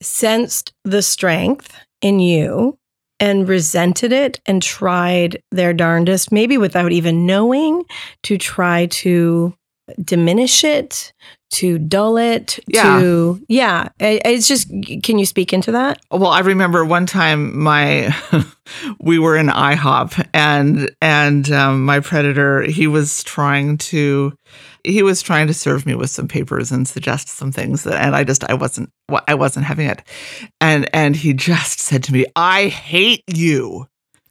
sensed 0.00 0.72
the 0.84 1.02
strength 1.02 1.72
in 2.00 2.18
you 2.18 2.78
and 3.20 3.48
resented 3.48 4.12
it 4.12 4.40
and 4.46 4.62
tried 4.62 5.42
their 5.50 5.72
darndest, 5.72 6.30
maybe 6.30 6.58
without 6.58 6.92
even 6.92 7.26
knowing, 7.26 7.84
to 8.24 8.38
try 8.38 8.86
to 8.86 9.54
diminish 10.04 10.64
it, 10.64 11.12
to 11.50 11.78
dull 11.78 12.18
it, 12.18 12.58
Yeah. 12.66 13.00
to 13.00 13.40
yeah. 13.48 13.88
It's 13.98 14.46
just 14.46 14.68
can 15.02 15.18
you 15.18 15.24
speak 15.26 15.52
into 15.52 15.72
that? 15.72 16.00
Well, 16.10 16.26
I 16.28 16.40
remember 16.40 16.84
one 16.84 17.06
time 17.06 17.58
my 17.58 18.14
we 19.00 19.18
were 19.18 19.36
in 19.36 19.46
IHOP 19.48 20.28
and 20.34 20.90
and 21.00 21.50
um, 21.50 21.84
my 21.84 22.00
predator 22.00 22.62
he 22.62 22.86
was 22.86 23.22
trying 23.24 23.78
to 23.78 24.34
he 24.84 25.02
was 25.02 25.22
trying 25.22 25.46
to 25.46 25.54
serve 25.54 25.86
me 25.86 25.94
with 25.94 26.10
some 26.10 26.28
papers 26.28 26.70
and 26.70 26.86
suggest 26.86 27.28
some 27.28 27.50
things 27.50 27.84
that 27.84 27.94
and 28.02 28.14
I 28.14 28.24
just 28.24 28.44
I 28.44 28.54
wasn't 28.54 28.90
I 29.26 29.34
wasn't 29.34 29.64
having 29.66 29.88
it 29.88 30.02
and 30.60 30.88
and 30.94 31.16
he 31.16 31.32
just 31.32 31.80
said 31.80 32.04
to 32.04 32.12
me 32.12 32.26
I 32.36 32.68
hate 32.68 33.24
you 33.26 33.86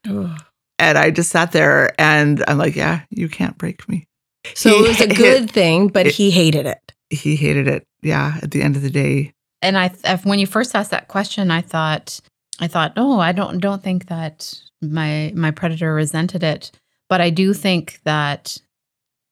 and 0.05 0.97
I 0.97 1.11
just 1.11 1.29
sat 1.31 1.51
there 1.51 1.93
and 1.99 2.43
I'm 2.47 2.57
like 2.57 2.75
yeah 2.75 3.01
you 3.09 3.27
can't 3.29 3.57
break 3.57 3.87
me 3.89 4.07
So 4.55 4.69
He 4.69 4.75
it 4.85 4.87
was 4.87 5.01
a 5.01 5.07
good 5.13 5.51
thing, 5.51 5.87
but 5.89 6.07
it- 6.07 6.13
he 6.15 6.31
hated 6.31 6.65
it. 6.65 6.93
He 7.09 7.35
hated 7.35 7.67
it 7.67 7.83
yeah 8.01 8.37
at 8.41 8.51
the 8.51 8.61
end 8.61 8.75
of 8.75 8.81
the 8.81 8.89
day 8.89 9.31
and 9.61 9.75
I, 9.77 9.87
th- 9.87 10.19
when 10.23 10.37
you 10.37 10.45
first 10.45 10.75
asked 10.75 10.91
that 10.91 11.07
question, 11.07 11.49
I 11.49 11.61
thought, 11.61 12.19
I 12.59 12.67
thought, 12.67 12.93
oh, 12.95 13.19
I 13.19 13.31
don't 13.31 13.57
don't 13.59 13.81
think 13.81 14.05
that 14.05 14.53
my 14.83 15.31
my 15.35 15.49
predator 15.49 15.95
resented 15.95 16.43
it, 16.43 16.71
but 17.09 17.21
I 17.21 17.31
do 17.31 17.55
think 17.55 17.99
that 18.03 18.57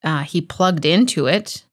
uh, 0.03 0.23
he 0.23 0.41
plugged 0.41 0.83
into 0.83 1.27
it 1.27 1.63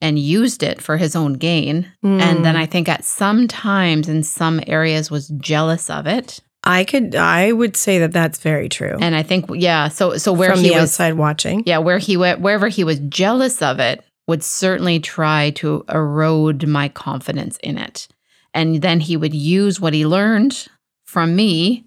and 0.00 0.18
used 0.18 0.62
it 0.62 0.80
for 0.80 0.96
his 0.96 1.14
own 1.14 1.34
gain, 1.34 1.92
and 2.02 2.38
Mm. 2.38 2.42
then 2.44 2.56
I 2.56 2.64
think 2.64 2.88
at 2.88 3.04
some 3.04 3.46
times 3.46 4.08
in 4.08 4.22
some 4.22 4.60
areas 4.66 5.10
was 5.10 5.28
jealous 5.28 5.90
of 5.90 6.06
it, 6.06 6.40
I 6.64 6.84
could 6.84 7.14
I 7.14 7.52
would 7.52 7.76
say 7.76 7.98
that 7.98 8.12
that's 8.12 8.38
very 8.38 8.70
true. 8.70 8.96
and 9.00 9.14
I 9.14 9.22
think 9.22 9.46
yeah, 9.52 9.88
so 9.88 10.16
so 10.16 10.32
where 10.32 10.50
from 10.50 10.60
he 10.60 10.68
the 10.70 10.74
was 10.76 10.82
outside 10.84 11.14
watching. 11.14 11.62
yeah 11.66 11.78
where 11.78 11.98
he 11.98 12.16
went 12.16 12.40
wherever 12.40 12.68
he 12.68 12.84
was 12.84 13.00
jealous 13.00 13.60
of 13.60 13.80
it 13.80 14.02
would 14.26 14.42
certainly 14.42 14.98
try 15.00 15.50
to 15.50 15.84
erode 15.88 16.66
my 16.66 16.88
confidence 16.88 17.56
in 17.62 17.78
it 17.78 18.08
and 18.54 18.80
then 18.82 19.00
he 19.00 19.16
would 19.16 19.34
use 19.34 19.80
what 19.80 19.92
he 19.94 20.06
learned 20.06 20.66
from 21.06 21.36
me 21.36 21.84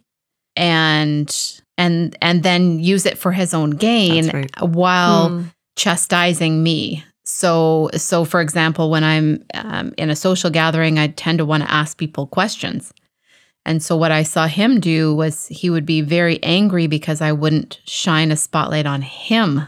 and 0.55 1.61
and 1.77 2.15
and 2.21 2.43
then 2.43 2.79
use 2.79 3.05
it 3.05 3.17
for 3.17 3.31
his 3.31 3.53
own 3.53 3.71
gain 3.71 4.29
right. 4.29 4.61
while 4.61 5.29
Mm. 5.29 5.45
chastising 5.77 6.61
me 6.63 7.03
so 7.25 7.89
so 7.95 8.25
for 8.25 8.41
example 8.41 8.89
when 8.89 9.03
i'm 9.03 9.43
um, 9.53 9.93
in 9.97 10.09
a 10.09 10.15
social 10.15 10.49
gathering 10.49 10.97
i 10.99 11.07
tend 11.07 11.37
to 11.37 11.45
want 11.45 11.63
to 11.63 11.71
ask 11.71 11.97
people 11.97 12.27
questions 12.27 12.93
and 13.65 13.81
so 13.83 13.95
what 13.95 14.11
i 14.11 14.23
saw 14.23 14.47
him 14.47 14.79
do 14.79 15.13
was 15.15 15.47
he 15.47 15.69
would 15.69 15.85
be 15.85 16.01
very 16.01 16.41
angry 16.43 16.87
because 16.87 17.21
i 17.21 17.31
wouldn't 17.31 17.79
shine 17.85 18.31
a 18.31 18.35
spotlight 18.35 18.85
on 18.85 19.01
him 19.01 19.61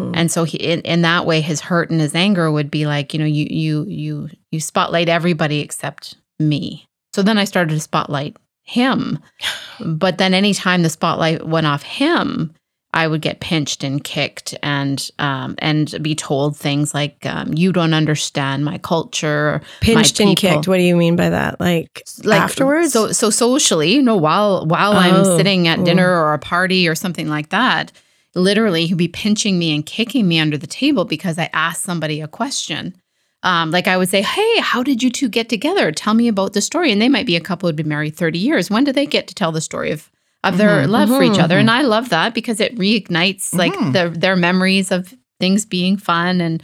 Hmm. 0.00 0.12
and 0.14 0.30
so 0.30 0.44
he 0.44 0.56
in, 0.58 0.80
in 0.82 1.02
that 1.02 1.26
way 1.26 1.40
his 1.40 1.60
hurt 1.60 1.90
and 1.90 2.00
his 2.00 2.14
anger 2.14 2.50
would 2.50 2.70
be 2.70 2.86
like 2.86 3.12
you 3.12 3.18
know 3.20 3.26
you 3.26 3.46
you 3.50 3.84
you 3.88 4.28
you 4.50 4.60
spotlight 4.60 5.08
everybody 5.08 5.60
except 5.60 6.16
me 6.38 6.86
so 7.14 7.22
then 7.22 7.38
i 7.38 7.44
started 7.44 7.74
to 7.74 7.80
spotlight 7.80 8.36
him. 8.62 9.18
But 9.82 10.18
then 10.18 10.34
anytime 10.34 10.82
the 10.82 10.90
spotlight 10.90 11.46
went 11.46 11.66
off 11.66 11.82
him, 11.82 12.52
I 12.92 13.06
would 13.08 13.22
get 13.22 13.40
pinched 13.40 13.82
and 13.82 14.04
kicked 14.04 14.54
and 14.62 15.10
um, 15.18 15.54
and 15.56 15.96
be 16.02 16.14
told 16.14 16.54
things 16.54 16.92
like 16.92 17.24
um, 17.24 17.54
"you 17.56 17.72
don't 17.72 17.94
understand 17.94 18.62
my 18.62 18.76
culture." 18.76 19.62
Pinched 19.80 20.20
my 20.20 20.26
and 20.26 20.36
kicked. 20.36 20.68
What 20.68 20.76
do 20.76 20.82
you 20.82 20.96
mean 20.96 21.16
by 21.16 21.30
that? 21.30 21.58
Like, 21.60 22.02
Like 22.24 22.42
afterwards? 22.42 22.92
So 22.92 23.10
so 23.12 23.30
socially, 23.30 23.94
you 23.94 24.02
know, 24.02 24.18
while 24.18 24.66
while 24.66 24.92
I'm 24.92 25.24
Oh, 25.24 25.36
sitting 25.38 25.66
at 25.66 25.78
oh. 25.78 25.84
dinner 25.84 26.06
or 26.10 26.34
a 26.34 26.38
party 26.38 26.86
or 26.86 26.94
something 26.94 27.28
like 27.28 27.48
that, 27.48 27.90
literally 28.34 28.86
he'd 28.86 28.96
be 28.96 29.08
pinching 29.08 29.58
me 29.58 29.74
and 29.74 29.84
kicking 29.84 30.26
me 30.28 30.38
under 30.38 30.56
the 30.56 30.66
table 30.66 31.04
because 31.04 31.38
I 31.38 31.50
asked 31.52 31.82
somebody 31.82 32.20
a 32.20 32.28
question. 32.28 32.94
Um, 33.42 33.70
like 33.70 33.88
I 33.88 33.96
would 33.96 34.08
say, 34.10 34.20
"Hey, 34.22 34.60
how 34.60 34.82
did 34.82 35.02
you 35.02 35.10
two 35.10 35.28
get 35.28 35.48
together? 35.48 35.92
Tell 35.92 36.12
me 36.14 36.28
about 36.28 36.52
the 36.52 36.60
story." 36.60 36.92
And 36.92 37.00
they 37.00 37.08
might 37.08 37.26
be 37.26 37.36
a 37.36 37.40
couple 37.40 37.68
who'd 37.68 37.76
been 37.76 37.88
married 37.88 38.16
thirty 38.16 38.38
years. 38.38 38.70
When 38.70 38.84
did 38.84 38.94
they 38.94 39.06
get 39.06 39.26
to 39.28 39.34
tell 39.34 39.52
the 39.52 39.60
story 39.62 39.90
of 39.90 40.10
of 40.44 40.58
their 40.58 40.86
Mhm, 40.86 40.88
love 40.90 41.08
for 41.08 41.22
each 41.22 41.32
mhm, 41.32 41.44
other? 41.44 41.58
And 41.58 41.70
I 41.70 41.82
love 41.82 42.10
that 42.10 42.34
because 42.34 42.60
it 42.60 42.76
reignites 42.76 43.54
like 43.54 43.72
Mhm. 43.72 43.92
their 43.92 44.10
their 44.10 44.36
memories 44.36 44.90
of 44.90 45.14
things 45.38 45.64
being 45.64 45.96
fun 45.96 46.40
and 46.42 46.62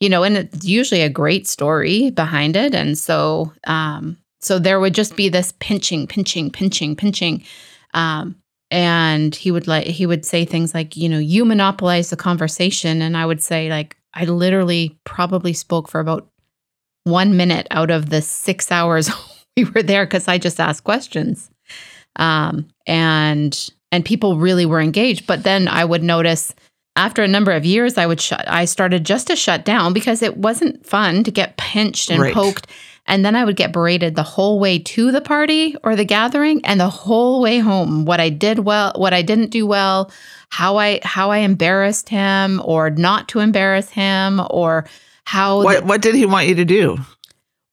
you 0.00 0.08
know, 0.08 0.22
and 0.22 0.36
it's 0.36 0.64
usually 0.66 1.00
a 1.02 1.08
great 1.08 1.46
story 1.48 2.10
behind 2.10 2.56
it. 2.56 2.74
And 2.74 2.98
so, 2.98 3.52
um, 3.66 4.16
so 4.40 4.58
there 4.58 4.78
would 4.80 4.94
just 4.94 5.16
be 5.16 5.28
this 5.28 5.52
pinching, 5.60 6.06
pinching, 6.06 6.50
pinching, 6.50 6.94
pinching. 6.96 7.42
Um, 7.94 8.36
and 8.74 9.36
he 9.36 9.52
would 9.52 9.68
like 9.68 9.86
he 9.86 10.04
would 10.04 10.24
say 10.24 10.44
things 10.44 10.74
like, 10.74 10.96
you 10.96 11.08
know, 11.08 11.20
you 11.20 11.44
monopolize 11.44 12.10
the 12.10 12.16
conversation, 12.16 13.02
and 13.02 13.16
I 13.16 13.24
would 13.24 13.40
say 13.40 13.70
like, 13.70 13.96
I 14.14 14.24
literally 14.24 14.98
probably 15.04 15.52
spoke 15.52 15.88
for 15.88 16.00
about 16.00 16.26
one 17.04 17.36
minute 17.36 17.68
out 17.70 17.92
of 17.92 18.10
the 18.10 18.20
six 18.20 18.72
hours 18.72 19.08
we 19.56 19.62
were 19.62 19.84
there 19.84 20.04
because 20.04 20.26
I 20.26 20.38
just 20.38 20.58
asked 20.58 20.82
questions, 20.82 21.50
um, 22.16 22.66
and 22.84 23.70
and 23.92 24.04
people 24.04 24.38
really 24.38 24.66
were 24.66 24.80
engaged. 24.80 25.24
But 25.28 25.44
then 25.44 25.68
I 25.68 25.84
would 25.84 26.02
notice 26.02 26.52
after 26.96 27.22
a 27.22 27.28
number 27.28 27.52
of 27.52 27.64
years, 27.64 27.96
I 27.96 28.06
would 28.06 28.20
shut. 28.20 28.44
I 28.48 28.64
started 28.64 29.06
just 29.06 29.28
to 29.28 29.36
shut 29.36 29.64
down 29.64 29.92
because 29.92 30.20
it 30.20 30.36
wasn't 30.38 30.84
fun 30.84 31.22
to 31.22 31.30
get 31.30 31.56
pinched 31.58 32.10
and 32.10 32.22
Right. 32.22 32.34
poked, 32.34 32.66
and 33.06 33.24
then 33.24 33.36
I 33.36 33.44
would 33.44 33.56
get 33.56 33.72
berated 33.72 34.14
the 34.14 34.22
whole 34.22 34.58
way 34.58 34.78
to 34.78 35.12
the 35.12 35.20
party 35.20 35.76
or 35.84 35.94
the 35.96 36.04
gathering, 36.04 36.64
and 36.64 36.80
the 36.80 36.88
whole 36.88 37.40
way 37.40 37.58
home. 37.58 38.04
What 38.04 38.20
I 38.20 38.28
did 38.30 38.60
well, 38.60 38.92
what 38.96 39.12
I 39.12 39.22
didn't 39.22 39.50
do 39.50 39.66
well, 39.66 40.10
how 40.50 40.76
I 40.78 41.00
how 41.02 41.30
I 41.30 41.38
embarrassed 41.38 42.08
him 42.08 42.60
or 42.64 42.90
not 42.90 43.28
to 43.28 43.40
embarrass 43.40 43.90
him, 43.90 44.40
or 44.50 44.86
how 45.24 45.58
the- 45.60 45.64
What 45.64 45.84
what 45.84 46.02
did 46.02 46.14
he 46.14 46.26
want 46.26 46.48
you 46.48 46.54
to 46.56 46.64
do? 46.64 46.98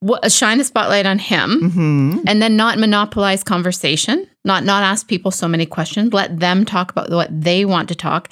what, 0.04 0.32
shine 0.32 0.60
a 0.60 0.64
spotlight 0.64 1.06
on 1.06 1.20
him 1.20 1.70
hmm 1.70 2.18
and 2.26 2.42
then 2.42 2.56
not 2.58 2.80
monopolize 2.80 3.44
conversation 3.44 4.26
not 4.44 4.64
not 4.66 4.82
ask 4.82 5.08
people 5.08 5.30
so 5.30 5.48
many 5.48 5.64
questions 5.64 6.12
let 6.12 6.40
them 6.40 6.66
talk 6.66 6.90
about 6.90 7.12
what 7.12 7.30
they 7.30 7.66
want 7.66 7.88
to 7.88 7.94
talk 7.94 8.28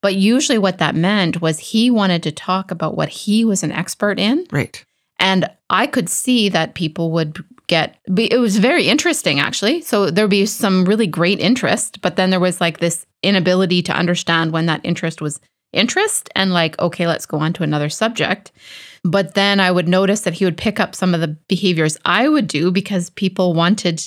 but 0.00 0.14
usually 0.14 0.56
what 0.56 0.78
that 0.78 0.94
meant 0.94 1.42
was 1.42 1.58
he 1.58 1.90
wanted 1.90 2.22
to 2.22 2.32
talk 2.32 2.70
about 2.70 2.96
what 2.96 3.10
he 3.10 3.44
was 3.44 3.62
an 3.62 3.70
expert 3.70 4.18
in 4.18 4.46
Right. 4.50 4.82
and 5.18 5.44
i 5.70 5.86
could 5.86 6.08
see 6.08 6.48
that 6.48 6.74
people 6.74 7.10
would 7.10 7.42
get 7.66 7.96
it 8.06 8.40
was 8.40 8.58
very 8.58 8.88
interesting 8.88 9.38
actually 9.38 9.80
so 9.80 10.10
there'd 10.10 10.30
be 10.30 10.44
some 10.44 10.84
really 10.84 11.06
great 11.06 11.38
interest 11.40 12.00
but 12.02 12.16
then 12.16 12.30
there 12.30 12.40
was 12.40 12.60
like 12.60 12.78
this 12.78 13.06
inability 13.22 13.80
to 13.80 13.92
understand 13.92 14.52
when 14.52 14.66
that 14.66 14.80
interest 14.84 15.20
was 15.20 15.40
interest 15.72 16.28
and 16.34 16.52
like 16.52 16.78
okay 16.80 17.06
let's 17.06 17.26
go 17.26 17.38
on 17.38 17.52
to 17.52 17.62
another 17.62 17.88
subject 17.88 18.50
but 19.02 19.34
then 19.34 19.60
I 19.60 19.70
would 19.70 19.88
notice 19.88 20.22
that 20.22 20.34
he 20.34 20.44
would 20.44 20.56
pick 20.56 20.78
up 20.78 20.94
some 20.94 21.14
of 21.14 21.20
the 21.20 21.28
behaviors 21.48 21.96
I 22.04 22.28
would 22.28 22.46
do 22.46 22.70
because 22.70 23.10
people 23.10 23.54
wanted 23.54 24.04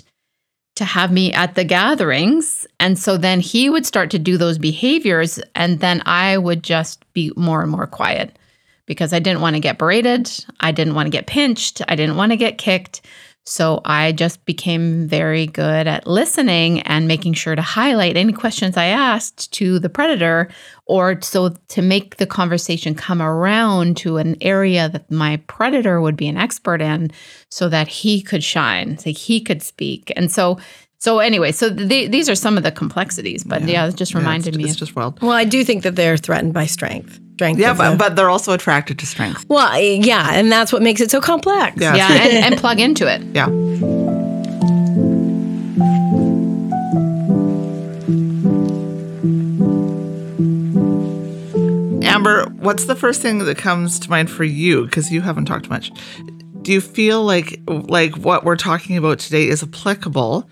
to 0.76 0.86
have 0.86 1.12
me 1.12 1.32
at 1.34 1.56
the 1.56 1.64
gatherings. 1.64 2.66
And 2.80 2.98
so 2.98 3.18
then 3.18 3.40
he 3.40 3.70
would 3.70 3.86
start 3.86 4.10
to 4.12 4.20
do 4.20 4.38
those 4.38 4.58
behaviors. 4.58 5.40
And 5.56 5.80
then 5.80 6.02
I 6.06 6.38
would 6.38 6.64
just 6.64 7.12
be 7.14 7.32
more 7.36 7.62
and 7.62 7.72
more 7.72 7.88
quiet 7.88 8.38
because 8.86 9.14
I 9.14 9.20
didn't 9.20 9.42
want 9.42 9.56
to 9.56 9.60
get 9.60 9.78
berated. 9.78 10.30
I 10.60 10.72
didn't 10.72 10.96
want 10.96 11.08
to 11.08 11.12
get 11.12 11.28
pinched. 11.28 11.82
I 11.88 11.96
didn't 11.96 12.16
want 12.18 12.32
to 12.32 12.38
get 12.38 12.58
kicked. 12.58 13.02
So 13.46 13.82
I 13.84 14.14
just 14.14 14.46
became 14.46 15.06
very 15.06 15.48
good 15.48 15.86
at 15.86 16.08
listening 16.08 16.80
and 16.84 17.10
making 17.10 17.34
sure 17.34 17.56
to 17.56 17.62
highlight 17.62 18.16
any 18.16 18.32
questions 18.32 18.78
I 18.78 18.86
asked 18.86 19.52
to 19.54 19.80
the 19.80 19.90
predator 19.90 20.50
or 20.86 21.20
so 21.22 21.50
to 21.50 21.82
make 21.82 22.16
the 22.18 22.26
conversation 22.26 22.96
come 22.96 23.22
around 23.22 23.98
to 23.98 24.16
an 24.16 24.38
area 24.40 24.88
that 24.88 25.12
my 25.12 25.38
predator 25.48 26.00
would 26.00 26.16
be 26.16 26.30
an 26.30 26.38
expert 26.38 26.82
in 26.82 27.12
so 27.50 27.68
that 27.68 27.90
he 27.90 28.22
could 28.22 28.46
shine, 28.46 28.98
so 28.98 29.10
he 29.10 29.42
could 29.42 29.62
speak. 29.62 30.14
And 30.16 30.32
so 30.32 30.58
so 31.00 31.20
anyway, 31.20 31.52
so 31.52 31.68
the, 31.70 32.08
these 32.08 32.30
are 32.30 32.36
some 32.36 32.56
of 32.56 32.64
the 32.64 32.72
complexities, 32.72 33.44
but 33.44 33.62
yeah, 33.64 33.88
it 33.88 33.96
just 33.98 34.14
Yeah, 34.14 34.20
reminded 34.20 34.48
it's, 34.56 34.58
me. 34.58 34.64
It's 34.64 34.74
of- 34.76 34.80
just 34.80 34.96
wild. 34.96 35.22
well, 35.22 35.32
I 35.34 35.44
do 35.44 35.66
think 35.66 35.84
that 35.84 35.98
they're 35.98 36.16
threatened 36.16 36.54
by 36.54 36.66
strength. 36.66 37.20
Strength. 37.36 37.60
Yeah, 37.60 37.74
but, 37.74 37.94
a- 37.94 37.98
but 37.98 38.16
they're 38.16 38.30
also 38.30 38.54
attracted 38.54 39.00
to 39.00 39.06
strength. 39.06 39.46
well, 39.50 39.80
yeah, 39.80 40.30
and 40.34 40.52
that's 40.52 40.72
what 40.72 40.82
makes 40.82 41.02
it 41.02 41.10
so 41.12 41.20
complex. 41.20 41.80
Yeah. 41.82 41.96
yeah, 41.96 42.12
and, 42.24 42.54
and 42.54 42.58
plug 42.58 42.80
into 42.80 43.08
it. 43.12 43.22
Yeah. 43.34 43.48
Amber, 52.06 52.46
what's 52.60 52.86
the 52.86 52.96
first 52.96 53.22
thing 53.22 53.40
that 53.40 53.58
comes 53.58 54.00
to 54.00 54.10
mind 54.10 54.30
for 54.30 54.44
you? 54.44 54.86
Because 54.86 55.12
you 55.12 55.22
haven't 55.22 55.46
talked 55.46 55.70
much. 55.70 55.92
Do 56.62 56.72
you 56.72 56.82
feel 56.82 57.24
like 57.24 57.60
like 57.68 58.16
what 58.18 58.44
we're 58.44 58.56
talking 58.56 58.98
about 58.98 59.20
today 59.20 59.48
is 59.48 59.64
applicable 59.64 60.48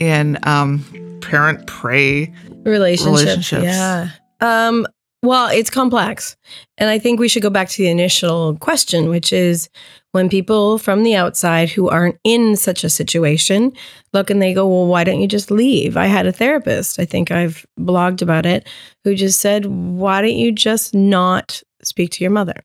in 0.00 0.38
um, 0.44 0.84
parent 1.20 1.66
prey? 1.66 2.32
relationships. 2.64 3.22
Relationships. 3.22 3.64
Yeah. 3.64 4.08
Um, 4.40 4.86
well, 5.24 5.48
it's 5.48 5.70
complex. 5.70 6.36
And 6.78 6.90
I 6.90 6.98
think 6.98 7.18
we 7.18 7.28
should 7.28 7.42
go 7.42 7.50
back 7.50 7.68
to 7.70 7.82
the 7.82 7.88
initial 7.88 8.56
question, 8.56 9.08
which 9.08 9.32
is 9.32 9.68
when 10.12 10.28
people 10.28 10.78
from 10.78 11.02
the 11.02 11.16
outside 11.16 11.70
who 11.70 11.88
aren't 11.88 12.18
in 12.24 12.56
such 12.56 12.84
a 12.84 12.90
situation 12.90 13.72
look 14.12 14.30
and 14.30 14.40
they 14.40 14.54
go, 14.54 14.68
Well, 14.68 14.86
why 14.86 15.02
don't 15.02 15.20
you 15.20 15.26
just 15.26 15.50
leave? 15.50 15.96
I 15.96 16.06
had 16.06 16.26
a 16.26 16.32
therapist, 16.32 17.00
I 17.00 17.04
think 17.04 17.30
I've 17.30 17.66
blogged 17.78 18.22
about 18.22 18.46
it, 18.46 18.68
who 19.02 19.14
just 19.14 19.40
said, 19.40 19.66
Why 19.66 20.20
don't 20.20 20.36
you 20.36 20.52
just 20.52 20.94
not 20.94 21.62
speak 21.82 22.10
to 22.12 22.24
your 22.24 22.30
mother? 22.30 22.62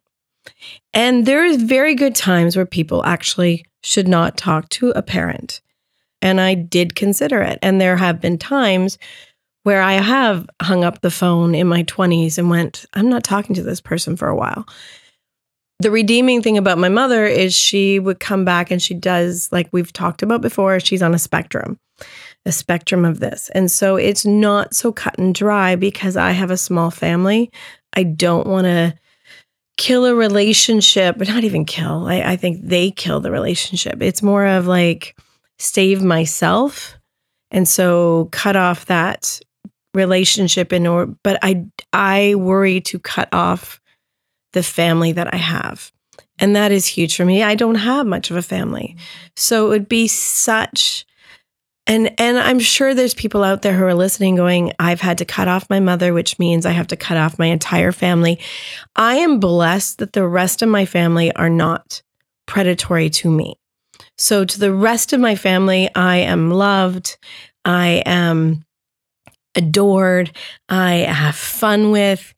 And 0.93 1.25
there 1.25 1.45
is 1.45 1.61
very 1.61 1.95
good 1.95 2.15
times 2.15 2.55
where 2.55 2.65
people 2.65 3.05
actually 3.05 3.65
should 3.83 4.07
not 4.07 4.37
talk 4.37 4.69
to 4.69 4.91
a 4.91 5.01
parent. 5.01 5.61
And 6.21 6.41
I 6.41 6.53
did 6.53 6.95
consider 6.95 7.41
it. 7.41 7.59
And 7.61 7.79
there 7.79 7.95
have 7.95 8.19
been 8.19 8.37
times 8.37 8.97
where 9.63 9.81
I 9.81 9.93
have 9.93 10.49
hung 10.61 10.83
up 10.83 11.01
the 11.01 11.11
phone 11.11 11.53
in 11.53 11.67
my 11.67 11.83
20s 11.83 12.37
and 12.37 12.49
went, 12.49 12.85
I'm 12.93 13.09
not 13.09 13.23
talking 13.23 13.55
to 13.55 13.63
this 13.63 13.81
person 13.81 14.15
for 14.15 14.27
a 14.27 14.35
while. 14.35 14.67
The 15.79 15.91
redeeming 15.91 16.41
thing 16.41 16.57
about 16.57 16.77
my 16.77 16.89
mother 16.89 17.25
is 17.25 17.53
she 17.53 17.99
would 17.99 18.19
come 18.19 18.43
back 18.43 18.71
and 18.71 18.81
she 18.81 18.93
does, 18.93 19.49
like 19.51 19.69
we've 19.71 19.93
talked 19.93 20.21
about 20.21 20.41
before, 20.41 20.79
she's 20.79 21.01
on 21.01 21.13
a 21.13 21.19
spectrum, 21.19 21.77
a 22.45 22.51
spectrum 22.51 23.05
of 23.05 23.19
this. 23.19 23.49
And 23.55 23.71
so 23.71 23.95
it's 23.95 24.25
not 24.25 24.75
so 24.75 24.91
cut 24.91 25.17
and 25.17 25.33
dry 25.33 25.75
because 25.75 26.17
I 26.17 26.31
have 26.31 26.51
a 26.51 26.57
small 26.57 26.91
family. 26.91 27.49
I 27.93 28.03
don't 28.03 28.47
want 28.47 28.65
to 28.65 28.93
kill 29.77 30.05
a 30.05 30.13
relationship, 30.13 31.17
but 31.17 31.29
not 31.29 31.45
even 31.45 31.63
kill. 31.63 32.07
I, 32.07 32.21
I 32.21 32.35
think 32.35 32.59
they 32.61 32.91
kill 32.91 33.21
the 33.21 33.31
relationship. 33.31 34.01
It's 34.01 34.21
more 34.21 34.45
of 34.45 34.67
like 34.67 35.17
save 35.59 36.01
myself. 36.01 36.97
And 37.51 37.67
so 37.67 38.27
cut 38.33 38.57
off 38.57 38.87
that 38.87 39.39
relationship 39.93 40.71
in 40.71 40.87
or 40.87 41.07
but 41.23 41.39
I 41.41 41.65
I 41.93 42.35
worry 42.35 42.81
to 42.81 42.99
cut 42.99 43.29
off 43.33 43.81
the 44.53 44.63
family 44.63 45.11
that 45.11 45.33
I 45.33 45.37
have. 45.37 45.91
And 46.39 46.55
that 46.55 46.71
is 46.71 46.85
huge 46.85 47.15
for 47.15 47.25
me. 47.25 47.43
I 47.43 47.55
don't 47.55 47.75
have 47.75 48.07
much 48.07 48.31
of 48.31 48.37
a 48.37 48.41
family. 48.41 48.95
So 49.35 49.65
it 49.65 49.69
would 49.69 49.89
be 49.89 50.07
such 50.07 51.05
and 51.89 52.13
and 52.19 52.37
I'm 52.37 52.59
sure 52.59 52.93
there's 52.93 53.15
people 53.15 53.43
out 53.43 53.63
there 53.63 53.73
who 53.73 53.83
are 53.83 53.95
listening 53.95 54.35
going, 54.35 54.73
I've 54.77 55.01
had 55.01 55.17
to 55.17 55.25
cut 55.25 55.47
off 55.47 55.69
my 55.69 55.79
mother, 55.79 56.13
which 56.13 56.37
means 56.37 56.65
I 56.65 56.71
have 56.71 56.87
to 56.87 56.95
cut 56.95 57.17
off 57.17 57.39
my 57.39 57.47
entire 57.47 57.91
family. 57.91 58.39
I 58.95 59.15
am 59.15 59.39
blessed 59.39 59.97
that 59.97 60.13
the 60.13 60.27
rest 60.27 60.61
of 60.61 60.69
my 60.69 60.85
family 60.85 61.33
are 61.35 61.49
not 61.49 62.03
predatory 62.45 63.09
to 63.09 63.31
me. 63.31 63.55
So 64.17 64.45
to 64.45 64.59
the 64.59 64.73
rest 64.73 65.13
of 65.13 65.19
my 65.19 65.35
family, 65.35 65.89
I 65.95 66.17
am 66.17 66.51
loved. 66.51 67.17
I 67.65 68.03
am 68.05 68.63
adored. 69.55 70.31
I 70.67 70.95
have 70.95 71.35
fun 71.35 71.91
with. 71.91 72.33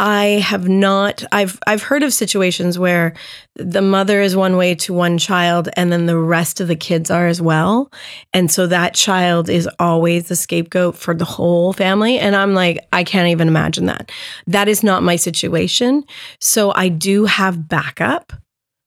I 0.00 0.40
have 0.44 0.68
not 0.68 1.24
I've 1.32 1.58
I've 1.66 1.82
heard 1.82 2.04
of 2.04 2.14
situations 2.14 2.78
where 2.78 3.14
the 3.56 3.82
mother 3.82 4.20
is 4.20 4.36
one 4.36 4.56
way 4.56 4.76
to 4.76 4.94
one 4.94 5.18
child 5.18 5.68
and 5.72 5.90
then 5.90 6.06
the 6.06 6.16
rest 6.16 6.60
of 6.60 6.68
the 6.68 6.76
kids 6.76 7.10
are 7.10 7.26
as 7.26 7.42
well. 7.42 7.90
And 8.32 8.48
so 8.48 8.68
that 8.68 8.94
child 8.94 9.48
is 9.48 9.68
always 9.80 10.28
the 10.28 10.36
scapegoat 10.36 10.94
for 10.94 11.14
the 11.14 11.24
whole 11.24 11.72
family 11.72 12.16
and 12.16 12.36
I'm 12.36 12.54
like 12.54 12.78
I 12.92 13.02
can't 13.02 13.28
even 13.28 13.48
imagine 13.48 13.86
that. 13.86 14.12
That 14.46 14.68
is 14.68 14.84
not 14.84 15.02
my 15.02 15.16
situation. 15.16 16.04
So 16.40 16.72
I 16.76 16.88
do 16.90 17.24
have 17.24 17.68
backup 17.68 18.32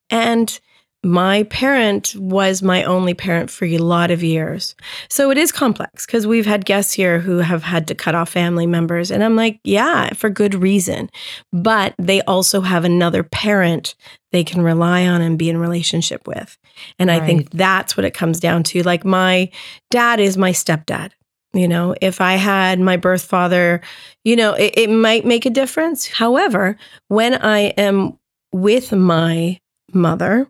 and 0.10 0.62
my 1.04 1.44
parent 1.44 2.16
was 2.16 2.62
my 2.62 2.84
only 2.84 3.14
parent 3.16 3.50
for 3.50 3.66
a 3.66 3.80
lot 3.80 4.12
of 4.12 4.24
years. 4.24 4.76
So 5.10 5.32
it 5.32 5.38
is 5.38 5.52
complex 5.52 6.06
because 6.06 6.28
we've 6.28 6.46
had 6.46 6.66
guests 6.66 6.94
here 6.94 7.20
who 7.20 7.38
have 7.38 7.64
had 7.64 7.88
to 7.88 7.96
cut 7.96 8.14
off 8.14 8.30
family 8.30 8.68
members. 8.68 9.10
And 9.10 9.24
I'm 9.24 9.36
like, 9.36 9.60
yeah, 9.64 10.10
for 10.14 10.30
good 10.30 10.54
reason. 10.54 11.10
But 11.52 11.96
they 11.98 12.22
also 12.22 12.62
have 12.62 12.86
another 12.86 13.24
parent 13.24 13.96
they 14.32 14.44
can 14.44 14.62
rely 14.62 15.08
on 15.08 15.22
and 15.22 15.40
be 15.40 15.50
in 15.50 15.58
relationship 15.58 16.28
with. 16.28 16.58
And 16.98 17.12
I 17.12 17.20
think 17.20 17.50
that's 17.52 17.98
what 17.98 18.06
it 18.06 18.14
comes 18.14 18.40
down 18.40 18.64
to. 18.64 18.82
Like 18.84 19.04
my 19.04 19.50
dad 19.90 20.20
is 20.20 20.38
my 20.38 20.52
stepdad. 20.52 21.12
You 21.54 21.68
know, 21.68 21.96
if 22.00 22.22
I 22.22 22.36
had 22.36 22.80
my 22.80 22.96
birth 22.96 23.26
father, 23.26 23.82
you 24.24 24.38
know, 24.38 24.54
it, 24.54 24.74
it 24.78 24.90
might 24.90 25.26
make 25.26 25.46
a 25.46 25.50
difference. 25.50 26.08
However, 26.08 26.78
when 27.10 27.34
I 27.34 27.74
am 27.78 28.18
with 28.54 28.94
my 28.94 29.60
mother, 29.94 30.48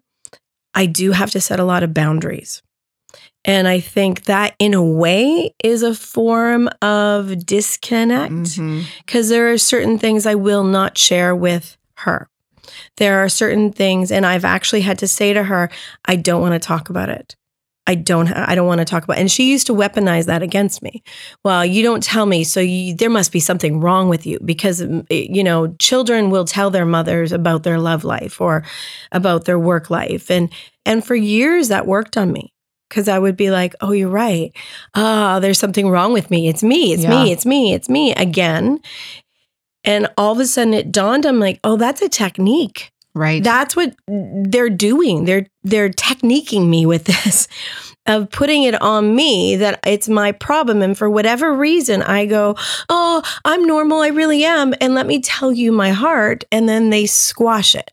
I 0.74 0.86
do 0.86 1.12
have 1.12 1.32
to 1.32 1.42
set 1.42 1.60
a 1.60 1.66
lot 1.66 1.84
of 1.84 1.94
boundaries. 1.94 2.62
And 3.44 3.68
I 3.68 3.80
think 3.80 4.26
that 4.26 4.56
in 4.60 4.74
a 4.74 4.84
way 4.84 5.56
is 5.64 5.82
a 5.82 5.96
form 5.96 6.70
of 6.82 7.46
disconnect 7.46 8.34
mm-hmm. 8.34 8.82
because 9.04 9.30
there 9.30 9.52
are 9.52 9.58
certain 9.58 9.98
things 9.98 10.26
I 10.26 10.36
will 10.36 10.64
not 10.64 10.98
share 10.98 11.36
with 11.36 11.78
her. 11.98 12.30
There 12.98 13.24
are 13.24 13.30
certain 13.30 13.72
things, 13.72 14.12
and 14.12 14.26
I've 14.26 14.46
actually 14.46 14.82
had 14.82 15.00
to 15.00 15.08
say 15.08 15.34
to 15.34 15.44
her, 15.44 15.70
I 16.06 16.16
don't 16.16 16.42
want 16.42 16.54
to 16.54 16.66
talk 16.66 16.90
about 16.90 17.10
it. 17.10 17.36
I 17.88 17.96
don't. 17.96 18.32
I 18.32 18.54
don't 18.54 18.68
want 18.68 18.80
to 18.80 18.86
talk 18.86 19.04
about. 19.04 19.18
It. 19.18 19.22
And 19.22 19.32
she 19.32 19.50
used 19.50 19.66
to 19.68 19.74
weaponize 19.74 20.26
that 20.28 20.44
against 20.44 20.84
me. 20.84 21.04
Well, 21.44 21.66
you 21.66 21.82
don't 21.82 22.04
tell 22.04 22.26
me, 22.28 22.44
so 22.44 22.60
you, 22.60 22.96
there 22.96 23.10
must 23.10 23.32
be 23.32 23.40
something 23.40 23.80
wrong 23.80 24.08
with 24.08 24.26
you 24.28 24.40
because 24.46 24.82
mm, 24.82 25.06
you 25.10 25.44
know 25.44 25.74
children 25.80 26.30
will 26.30 26.46
tell 26.46 26.70
their 26.70 26.86
mothers 26.86 27.32
about 27.32 27.64
their 27.64 27.80
love 27.80 28.04
life 28.04 28.40
or 28.40 28.64
about 29.12 29.46
their 29.46 29.58
work 29.60 29.90
life, 29.90 30.30
and 30.30 30.50
and 30.86 31.04
for 31.04 31.16
years 31.16 31.70
that 31.70 31.88
worked 31.88 32.18
on 32.18 32.32
me 32.32 32.54
because 32.88 33.08
I 33.08 33.18
would 33.18 33.36
be 33.36 33.50
like, 33.50 33.74
"Oh, 33.82 33.94
you're 33.94 34.10
right. 34.10 34.56
Ah, 34.94 35.40
there's 35.40 35.60
something 35.60 35.90
wrong 35.90 36.14
with 36.14 36.30
me. 36.30 36.48
It's 36.48 36.62
me. 36.64 36.94
It's 36.94 37.04
Yeah. 37.04 37.24
me. 37.24 37.32
It's 37.32 37.46
me. 37.48 37.74
It's 37.74 37.90
me 37.90 38.14
again." 38.14 38.80
And 39.84 40.08
all 40.18 40.34
of 40.34 40.40
a 40.40 40.46
sudden, 40.46 40.76
it 40.76 40.92
dawned. 40.92 41.26
I'm 41.26 41.40
like, 41.40 41.60
"Oh, 41.64 41.78
that's 41.78 42.04
a 42.04 42.10
technique." 42.10 42.92
Right. 43.14 43.44
That's 43.44 43.76
what 43.76 43.96
they're 44.08 44.70
doing. 44.70 45.26
They're 45.26 45.48
they're 45.64 45.90
techniquing 45.90 46.68
me 46.68 46.86
with 46.86 47.04
this 47.06 47.48
of 48.08 48.32
putting 48.32 48.64
it 48.64 48.82
on 48.82 49.16
me 49.16 49.56
that 49.58 49.80
it's 49.86 50.10
my 50.10 50.32
problem 50.32 50.82
and 50.82 50.98
for 50.98 51.10
whatever 51.10 51.54
reason 51.54 52.02
I 52.02 52.26
go, 52.26 52.56
"Oh, 52.90 53.22
I'm 53.44 53.66
normal. 53.66 54.00
I 54.00 54.08
really 54.08 54.46
am." 54.46 54.74
And 54.80 54.96
let 54.96 55.08
me 55.08 55.20
tell 55.20 55.52
you 55.52 55.72
my 55.72 55.92
heart 55.92 56.46
and 56.52 56.70
then 56.70 56.90
they 56.90 57.06
squash 57.06 57.76
it. 57.76 57.92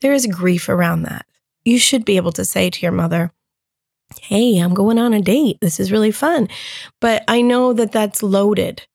There 0.00 0.12
is 0.12 0.26
grief 0.26 0.68
around 0.68 1.02
that. 1.02 1.24
You 1.64 1.78
should 1.78 2.04
be 2.04 2.16
able 2.16 2.32
to 2.32 2.44
say 2.44 2.68
to 2.68 2.80
your 2.82 2.92
mother, 2.92 3.32
"Hey, 4.20 4.58
I'm 4.58 4.74
going 4.74 4.98
on 4.98 5.14
a 5.14 5.22
date. 5.22 5.58
This 5.62 5.80
is 5.80 5.90
really 5.90 6.12
fun." 6.12 6.48
But 7.00 7.24
I 7.26 7.40
know 7.40 7.72
that 7.72 7.92
that's 7.92 8.22
loaded 8.22 8.86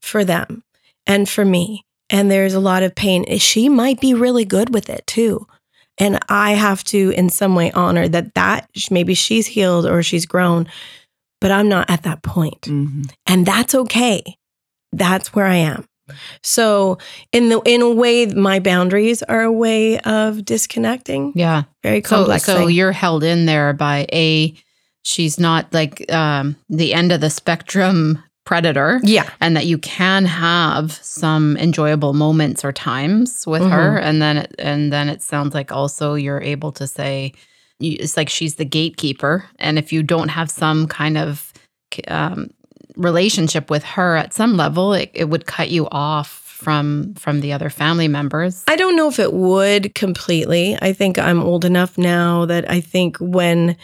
for 0.00 0.24
them 0.24 0.62
and 1.06 1.28
for 1.28 1.44
me 1.44 1.84
and 2.12 2.30
there's 2.30 2.54
a 2.54 2.60
lot 2.60 2.84
of 2.84 2.94
pain. 2.94 3.24
She 3.38 3.68
might 3.68 4.00
be 4.00 4.14
really 4.14 4.44
good 4.44 4.72
with 4.72 4.88
it 4.88 5.04
too. 5.08 5.46
And 5.98 6.18
I 6.28 6.52
have 6.52 6.84
to, 6.84 7.10
in 7.16 7.28
some 7.28 7.54
way, 7.56 7.72
honor 7.72 8.06
that 8.08 8.34
that 8.34 8.68
maybe 8.90 9.14
she's 9.14 9.46
healed 9.46 9.86
or 9.86 10.02
she's 10.02 10.24
grown, 10.26 10.66
but 11.40 11.50
I'm 11.50 11.68
not 11.68 11.90
at 11.90 12.02
that 12.04 12.22
point. 12.22 12.62
Mhm. 12.62 13.10
And 13.26 13.44
that's 13.44 13.74
okay. 13.74 14.22
That's 14.92 15.34
where 15.34 15.46
I 15.46 15.56
am. 15.56 15.84
So 16.42 16.98
in 17.32 17.48
the 17.48 17.60
in 17.64 17.80
a 17.82 17.90
way, 17.90 18.26
my 18.26 18.58
boundaries 18.58 19.22
are 19.24 19.42
a 19.42 19.52
way 19.52 19.98
of 20.00 20.44
disconnecting. 20.44 21.32
yeah. 21.34 21.62
Very 21.82 22.02
So, 22.02 22.08
complex. 22.16 22.44
so 22.44 22.58
thing. 22.66 22.70
you're 22.70 22.92
held 22.92 23.22
in 23.24 23.46
there 23.46 23.72
by 23.72 24.06
a, 24.12 24.54
she's 25.04 25.38
not 25.38 25.72
like 25.72 26.10
um, 26.12 26.56
the 26.68 26.92
end 26.94 27.12
of 27.12 27.20
the 27.20 27.30
spectrum 27.30 28.22
predator, 28.44 29.00
yeah. 29.04 29.30
and 29.40 29.56
that 29.56 29.66
you 29.66 29.78
can 29.78 30.24
have 30.24 30.92
some 30.92 31.56
enjoyable 31.56 32.12
moments 32.12 32.64
or 32.64 32.72
times 32.72 33.46
with 33.46 33.62
Mm-hmm. 33.62 33.72
her, 33.72 33.98
and 33.98 34.20
then 34.20 34.38
it, 34.38 34.54
and 34.58 34.92
then 34.92 35.08
it 35.08 35.22
sounds 35.22 35.54
like 35.54 35.70
also 35.70 36.14
you're 36.14 36.40
able 36.42 36.72
to 36.72 36.86
say, 36.86 37.32
you, 37.78 37.96
it's 38.00 38.16
like 38.16 38.28
she's 38.28 38.56
the 38.56 38.64
gatekeeper, 38.64 39.44
and 39.58 39.78
if 39.78 39.92
you 39.92 40.02
don't 40.02 40.28
have 40.28 40.50
some 40.50 40.88
kind 40.88 41.16
of 41.16 41.52
um, 42.08 42.50
relationship 42.96 43.70
with 43.70 43.84
her 43.84 44.16
at 44.16 44.32
some 44.32 44.56
level, 44.56 44.92
it, 44.92 45.10
it 45.14 45.28
would 45.28 45.46
cut 45.46 45.70
you 45.70 45.88
off 45.90 46.40
from 46.62 47.14
from 47.14 47.40
the 47.40 47.52
other 47.52 47.68
family 47.70 48.06
members. 48.06 48.62
I 48.68 48.76
don't 48.76 48.96
know 48.96 49.08
if 49.08 49.18
it 49.18 49.32
would 49.32 49.94
completely. 49.94 50.78
I 50.80 50.92
think 50.92 51.18
I'm 51.18 51.40
old 51.42 51.64
enough 51.64 51.98
now 51.98 52.46
that 52.46 52.70
I 52.70 52.80
think 52.80 53.16
when 53.18 53.76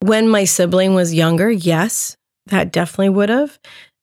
when 0.00 0.28
my 0.28 0.44
sibling 0.44 0.94
was 0.94 1.12
younger, 1.12 1.50
yes, 1.50 2.16
that 2.46 2.72
definitely 2.72 3.10
would 3.10 3.28
have. 3.28 3.58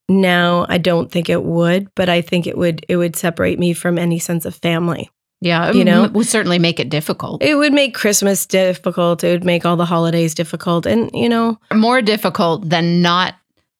Now 0.08 0.66
I 0.68 0.78
don't 0.78 1.10
think 1.10 1.28
it 1.28 1.44
would, 1.44 1.88
but 1.94 2.08
I 2.08 2.20
think 2.20 2.46
it 2.46 2.58
would 2.58 2.84
it 2.88 2.96
would 2.96 3.16
separate 3.16 3.58
me 3.58 3.72
from 3.72 3.98
any 3.98 4.18
sense 4.18 4.44
of 4.44 4.54
family. 4.56 5.10
Yeah, 5.40 5.72
You 5.72 5.84
know, 5.84 6.04
it 6.04 6.12
would 6.12 6.28
certainly 6.28 6.60
make 6.60 6.78
it 6.78 6.88
difficult. 6.88 7.42
It 7.42 7.56
would 7.56 7.72
make 7.72 7.96
Christmas 7.96 8.46
difficult. 8.46 9.24
It 9.24 9.32
would 9.32 9.44
make 9.44 9.66
all 9.66 9.76
the 9.76 9.84
holidays 9.84 10.34
difficult. 10.36 10.86
And 10.86 11.10
you 11.12 11.28
know, 11.28 11.58
more 11.74 12.00
difficult 12.00 12.68
than 12.68 13.02
not 13.02 13.34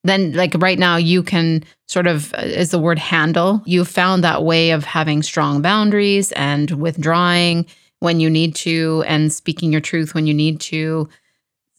Than 0.04 0.32
like 0.32 0.54
right 0.58 0.78
now 0.78 0.96
you 0.96 1.22
can 1.22 1.62
sort 1.86 2.08
of 2.08 2.34
uh, 2.34 2.42
is 2.42 2.70
the 2.70 2.78
word 2.80 2.98
handle 2.98 3.62
you 3.66 3.84
found 3.84 4.24
that 4.24 4.42
way 4.42 4.72
of 4.72 4.84
having 4.84 5.22
strong 5.22 5.62
boundaries 5.62 6.32
and 6.32 6.70
withdrawing 6.72 7.66
when 8.00 8.18
you 8.18 8.28
need 8.28 8.56
to 8.56 9.04
and 9.06 9.32
speaking 9.32 9.70
your 9.70 9.80
truth 9.80 10.12
when 10.12 10.26
you 10.26 10.34
need 10.34 10.58
to 10.58 11.08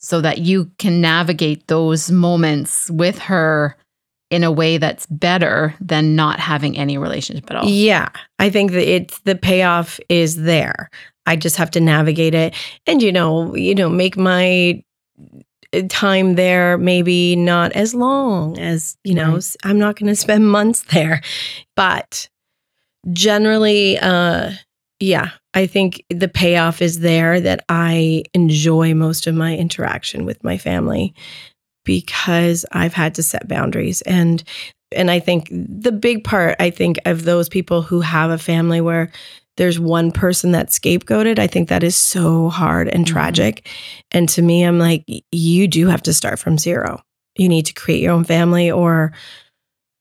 so 0.03 0.19
that 0.19 0.39
you 0.39 0.69
can 0.77 0.99
navigate 0.99 1.67
those 1.67 2.11
moments 2.11 2.91
with 2.91 3.17
her 3.17 3.77
in 4.29 4.43
a 4.43 4.51
way 4.51 4.77
that's 4.77 5.05
better 5.05 5.73
than 5.79 6.15
not 6.15 6.39
having 6.39 6.77
any 6.77 6.97
relationship 6.97 7.49
at 7.49 7.55
all 7.55 7.69
Yeah, 7.69 8.09
I 8.37 8.49
think 8.49 8.71
that 8.73 8.87
it's 8.87 9.19
the 9.21 9.35
payoff 9.35 9.99
is 10.09 10.43
there. 10.43 10.89
I 11.25 11.37
just 11.37 11.55
have 11.55 11.71
to 11.71 11.79
navigate 11.79 12.35
it, 12.35 12.53
and 12.85 13.01
you 13.01 13.13
know, 13.13 13.55
you 13.55 13.73
know, 13.73 13.87
make 13.87 14.17
my 14.17 14.83
uh, 15.73 15.81
time 15.87 16.35
there 16.35 16.77
maybe 16.77 17.37
not 17.37 17.71
as 17.71 17.95
long 17.95 18.59
as 18.59 18.97
you 19.05 19.13
know. 19.13 19.35
Right. 19.35 19.55
I'm 19.63 19.79
not 19.79 19.95
going 19.95 20.09
to 20.09 20.17
spend 20.17 20.51
months 20.51 20.83
there, 20.91 21.21
but 21.77 22.27
generally, 23.13 23.97
uh, 23.99 24.51
yeah, 24.99 25.29
I 25.53 25.67
think 25.67 26.03
the 26.09 26.27
payoff 26.27 26.81
is 26.81 26.99
there 26.99 27.39
that 27.41 27.63
I 27.69 28.23
enjoy 28.33 28.93
most 28.93 29.27
of 29.27 29.35
my 29.35 29.55
interaction 29.55 30.25
with 30.25 30.43
my 30.43 30.57
family 30.57 31.13
because 31.85 32.65
I've 32.71 32.93
had 32.93 33.15
to 33.15 33.23
set 33.23 33.47
boundaries 33.47 34.01
and 34.03 34.43
and 34.95 35.09
I 35.09 35.19
think 35.19 35.49
the 35.51 35.91
big 35.91 36.23
part 36.23 36.55
I 36.59 36.69
think 36.69 36.99
of 37.05 37.23
those 37.23 37.49
people 37.49 37.81
who 37.81 38.01
have 38.01 38.29
a 38.29 38.37
family 38.37 38.79
where 38.79 39.11
there's 39.57 39.79
one 39.79 40.11
person 40.11 40.51
that's 40.51 40.77
scapegoated, 40.77 41.39
I 41.39 41.47
think 41.47 41.69
that 41.69 41.83
is 41.83 41.95
so 41.95 42.49
hard 42.49 42.87
and 42.89 43.05
Mhm. 43.05 43.09
tragic. 43.09 43.67
And 44.11 44.29
to 44.29 44.41
me, 44.41 44.63
I'm 44.63 44.79
like, 44.79 45.03
you 45.31 45.67
do 45.67 45.87
have 45.87 46.03
to 46.03 46.13
start 46.13 46.39
from 46.39 46.57
zero. 46.57 47.01
You 47.37 47.49
need 47.49 47.65
to 47.67 47.73
create 47.73 48.01
your 48.01 48.13
own 48.13 48.23
family 48.23 48.69
or 48.71 49.13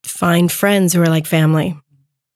find 0.05 0.51
friends 0.51 0.93
who 0.93 1.03
are 1.03 1.07
like 1.09 1.27
family. 1.27 1.77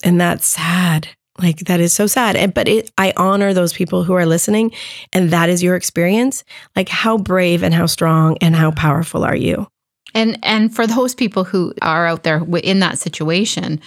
And 0.04 0.20
that's 0.20 0.46
sad. 0.46 1.08
Like 1.38 1.58
that 1.60 1.80
is 1.80 1.92
so 1.92 2.06
sad. 2.06 2.36
And 2.36 2.54
but 2.54 2.68
it 2.68 2.90
I 2.98 3.12
honor 3.16 3.52
those 3.52 3.72
people 3.72 4.04
who 4.04 4.14
are 4.14 4.26
listening 4.26 4.72
and 5.12 5.30
that 5.30 5.48
is 5.48 5.62
your 5.62 5.76
experience. 5.76 6.44
Like 6.74 6.88
how 6.88 7.18
brave 7.18 7.62
and 7.62 7.74
how 7.74 7.86
strong 7.86 8.36
and 8.40 8.56
how 8.56 8.70
powerful 8.70 9.24
are 9.24 9.36
you? 9.36 9.66
And 10.14 10.38
and 10.42 10.74
for 10.74 10.86
those 10.86 11.14
people 11.14 11.44
who 11.44 11.74
are 11.82 12.06
out 12.06 12.22
there 12.22 12.42
in 12.62 12.80
that 12.80 12.98
situation, 12.98 13.80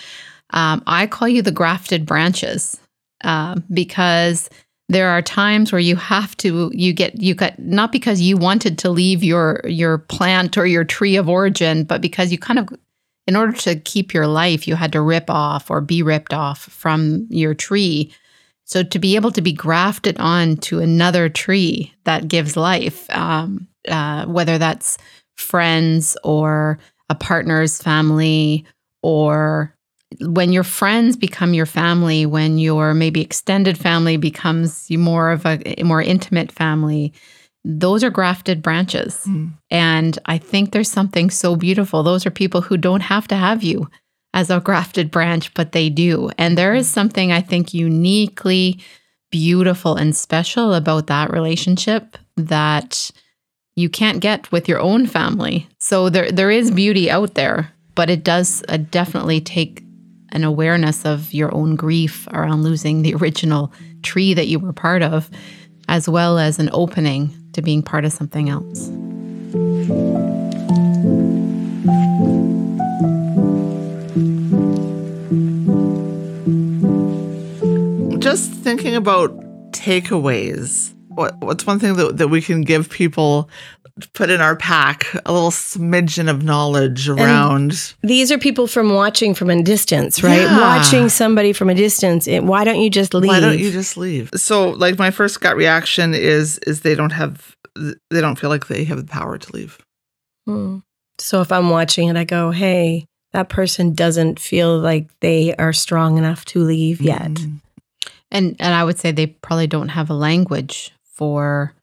um, 0.52 0.84
I 0.86 1.08
call 1.08 1.28
you 1.28 1.42
the 1.42 1.52
grafted 1.52 2.06
branches 2.06 2.80
um, 3.24 3.64
because 3.74 4.50
there 4.90 5.10
are 5.10 5.22
times 5.22 5.72
where 5.72 5.80
you 5.80 5.96
have 5.96 6.36
to 6.38 6.72
you 6.74 6.94
get 6.94 7.22
you 7.22 7.36
got 7.36 7.58
not 7.60 7.92
because 7.92 8.22
you 8.22 8.38
wanted 8.38 8.78
to 8.80 8.90
leave 8.90 9.24
your 9.24 9.62
your 9.66 10.00
plant 10.00 10.58
or 10.58 10.66
your 10.66 10.84
tree 10.84 11.16
of 11.16 11.30
origin, 11.30 11.84
but 11.84 12.02
because 12.02 12.32
you 12.32 12.38
kind 12.38 12.60
of 12.60 12.70
in 13.30 13.36
order 13.36 13.54
to 13.54 13.76
keep 13.76 14.12
your 14.12 14.26
life, 14.26 14.68
you 14.68 14.76
had 14.76 14.92
to 14.92 15.02
rip 15.02 15.30
off 15.30 15.70
or 15.70 15.82
be 15.82 16.02
ripped 16.02 16.34
off 16.34 16.62
from 16.64 17.28
your 17.30 17.54
tree. 17.54 18.12
So 18.66 18.82
to 18.82 18.98
be 18.98 19.16
able 19.16 19.32
to 19.34 19.42
be 19.42 19.54
grafted 19.54 20.18
on 20.18 20.58
to 20.58 20.80
another 20.80 21.30
tree 21.30 21.94
that 22.06 22.28
gives 22.28 22.58
life, 22.58 23.08
um, 23.12 23.68
uh, 23.88 24.26
whether 24.26 24.58
that's 24.58 24.98
friends 25.38 26.18
or 26.24 26.80
a 27.08 27.14
partner's 27.14 27.80
family 27.80 28.66
or 29.04 29.76
when 30.22 30.52
your 30.52 30.64
friends 30.64 31.16
become 31.16 31.54
your 31.54 31.68
family 31.68 32.26
when 32.26 32.58
your 32.58 32.96
maybe 32.96 33.22
extended 33.22 33.78
family 33.78 34.18
becomes 34.18 34.90
more 34.90 35.30
of 35.30 35.46
a 35.46 35.84
more 35.84 36.02
intimate 36.02 36.52
family 36.52 37.14
those 37.66 38.04
are 38.04 38.10
grafted 38.10 38.62
branches 38.62 39.22
Mm. 39.28 39.52
and 39.70 40.18
i 40.26 40.38
think 40.38 40.72
there's 40.72 40.92
something 40.92 41.30
so 41.30 41.56
beautiful 41.56 42.04
those 42.04 42.26
are 42.26 42.32
people 42.32 42.62
who 42.62 42.78
don't 42.78 43.02
have 43.02 43.28
to 43.28 43.36
have 43.36 43.64
you 43.64 43.90
as 44.34 44.50
a 44.50 44.60
grafted 44.62 45.12
branch 45.12 45.54
but 45.54 45.72
they 45.74 45.90
do 45.90 46.30
and 46.38 46.58
there 46.58 46.74
is 46.74 46.88
something 46.90 47.32
i 47.32 47.42
think 47.42 47.74
uniquely 47.74 48.80
beautiful 49.32 49.96
and 49.96 50.16
special 50.16 50.74
about 50.74 51.08
that 51.08 51.32
relationship 51.32 52.18
that 52.38 53.12
you 53.76 53.90
can't 53.90 54.20
get 54.22 54.52
with 54.52 54.68
your 54.68 54.80
own 54.80 55.06
family. 55.06 55.68
So 55.80 56.10
there 56.10 56.32
there 56.32 56.50
is 56.52 56.72
beauty 56.72 57.10
out 57.12 57.36
there, 57.36 57.72
but 57.96 58.10
it 58.10 58.24
does 58.24 58.64
uh, 58.68 58.78
definitely 58.92 59.40
take 59.40 59.84
an 60.32 60.44
awareness 60.44 61.06
of 61.06 61.34
your 61.34 61.54
own 61.54 61.76
grief 61.76 62.28
around 62.34 62.64
losing 62.64 63.04
the 63.04 63.14
original 63.16 63.72
tree 64.04 64.34
that 64.34 64.48
you 64.48 64.60
were 64.60 64.74
part 64.74 65.02
of, 65.04 65.30
as 65.88 66.10
well 66.10 66.38
as 66.40 66.60
an 66.60 66.70
opening 66.74 67.30
to 67.54 67.62
being 67.62 67.82
part 67.82 68.06
of 68.06 68.14
something 68.14 68.50
else. 68.50 68.90
Just 78.20 78.52
thinking 78.52 78.96
about 78.96 79.32
takeaways. 79.72 80.94
What 81.08 81.36
what's 81.40 81.66
one 81.66 81.80
thing 81.80 81.96
that, 81.96 82.18
that 82.18 82.28
we 82.28 82.42
can 82.42 82.62
give 82.62 82.90
people 82.90 83.50
put 84.14 84.30
in 84.30 84.42
our 84.42 84.56
pack 84.56 85.14
a 85.26 85.34
little 85.34 85.52
smidgen 85.52 86.30
of 86.30 86.44
knowledge 86.44 87.10
around 87.10 87.94
These 88.02 88.32
are 88.32 88.38
people 88.38 88.68
from 88.68 88.94
watching 88.94 89.34
from 89.34 89.50
a 89.50 89.62
distance, 89.64 90.24
right? 90.24 90.42
Yeah. 90.42 90.60
Watching 90.60 91.10
somebody 91.10 91.54
from 91.54 91.70
a 91.70 91.76
distance. 91.76 92.28
It, 92.28 92.44
why 92.44 92.64
don't 92.64 92.80
you 92.80 92.90
just 92.90 93.14
leave? 93.14 93.30
why 93.30 93.40
don't 93.40 93.60
you 93.60 93.72
just 93.72 93.98
leave 93.98 94.30
so 94.36 94.72
like 94.72 94.98
my 94.98 95.12
first 95.12 95.40
gut 95.42 95.56
reaction 95.56 96.14
is 96.14 96.58
is 96.60 96.82
they 96.82 96.96
don't 96.96 97.12
have 97.12 97.56
they 97.76 98.22
don't 98.22 98.38
feel 98.38 98.50
like 98.50 98.68
they 98.68 98.84
have 98.84 98.98
the 98.98 99.04
power 99.04 99.38
to 99.38 99.54
leave 99.54 99.80
Hmm. 100.50 100.80
So 101.20 101.42
if 101.42 101.52
I'm 101.52 101.70
watching 101.70 102.08
it, 102.08 102.16
I 102.16 102.24
go, 102.24 102.50
hey, 102.52 103.06
that 103.34 103.50
person 103.50 103.94
doesn't 103.94 104.40
feel 104.40 104.80
like 104.80 105.08
they 105.20 105.54
are 105.56 105.74
strong 105.74 106.18
enough 106.18 106.46
to 106.46 106.60
leave 106.60 107.02
yet. 107.02 107.32
Mm. 107.32 107.62
And 108.32 108.56
and 108.60 108.74
I 108.74 108.84
would 108.84 108.98
say 108.98 109.12
they 109.12 109.28
probably 109.28 109.68
don't 109.68 109.90
have 109.90 110.10
a 110.10 110.16
language 110.16 110.92
for 111.04 111.74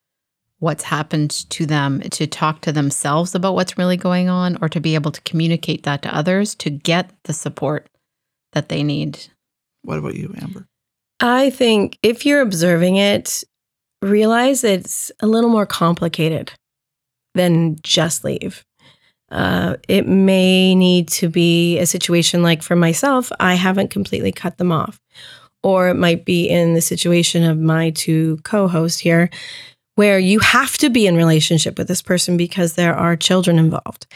what's 0.59 0.85
happened 0.85 1.31
to 1.51 1.66
them 1.66 2.01
to 2.01 2.27
talk 2.27 2.62
to 2.62 2.73
themselves 2.73 3.35
about 3.35 3.55
what's 3.55 3.77
really 3.77 3.97
going 3.97 4.29
on 4.29 4.57
or 4.62 4.69
to 4.69 4.81
be 4.81 4.95
able 4.95 5.12
to 5.12 5.21
communicate 5.23 5.83
that 5.83 6.03
to 6.03 6.16
others 6.16 6.55
to 6.55 6.71
get 6.71 7.11
the 7.25 7.33
support 7.33 7.88
that 8.53 8.69
they 8.69 8.83
need. 8.83 9.27
what 9.83 9.99
about 9.99 10.14
you 10.14 10.35
amber 10.40 10.66
I 11.21 11.51
think 11.51 11.99
if 12.03 12.27
you're 12.27 12.42
observing 12.42 12.97
it, 12.97 13.42
realize 14.03 14.64
it's 14.64 15.11
a 15.21 15.27
little 15.27 15.51
more 15.51 15.66
complicated 15.66 16.53
than 17.35 17.77
just 17.83 18.25
leave. 18.25 18.64
Uh, 19.31 19.77
it 19.88 20.07
may 20.07 20.75
need 20.75 21.09
to 21.09 21.29
be 21.29 21.79
a 21.79 21.87
situation 21.87 22.42
like 22.42 22.62
for 22.62 22.77
myself, 22.77 23.33
I 23.40 23.55
haven't 23.55 23.90
completely 23.90 24.31
cut 24.31 24.59
them 24.59 24.71
off. 24.71 25.01
Or 25.62 25.88
it 25.88 25.95
might 25.95 26.25
be 26.25 26.49
in 26.49 26.75
the 26.75 26.81
situation 26.81 27.42
of 27.42 27.59
my 27.59 27.90
two 27.90 28.38
co 28.45 28.69
hosts 28.69 29.01
here, 29.01 29.31
where 29.97 30.19
you 30.19 30.39
have 30.39 30.79
to 30.79 30.89
be 30.89 31.07
in 31.07 31.17
relationship 31.17 31.77
with 31.77 31.89
this 31.89 32.03
person 32.03 32.37
because 32.37 32.75
there 32.75 32.95
are 32.95 33.17
children 33.17 33.59
involved. 33.59 34.07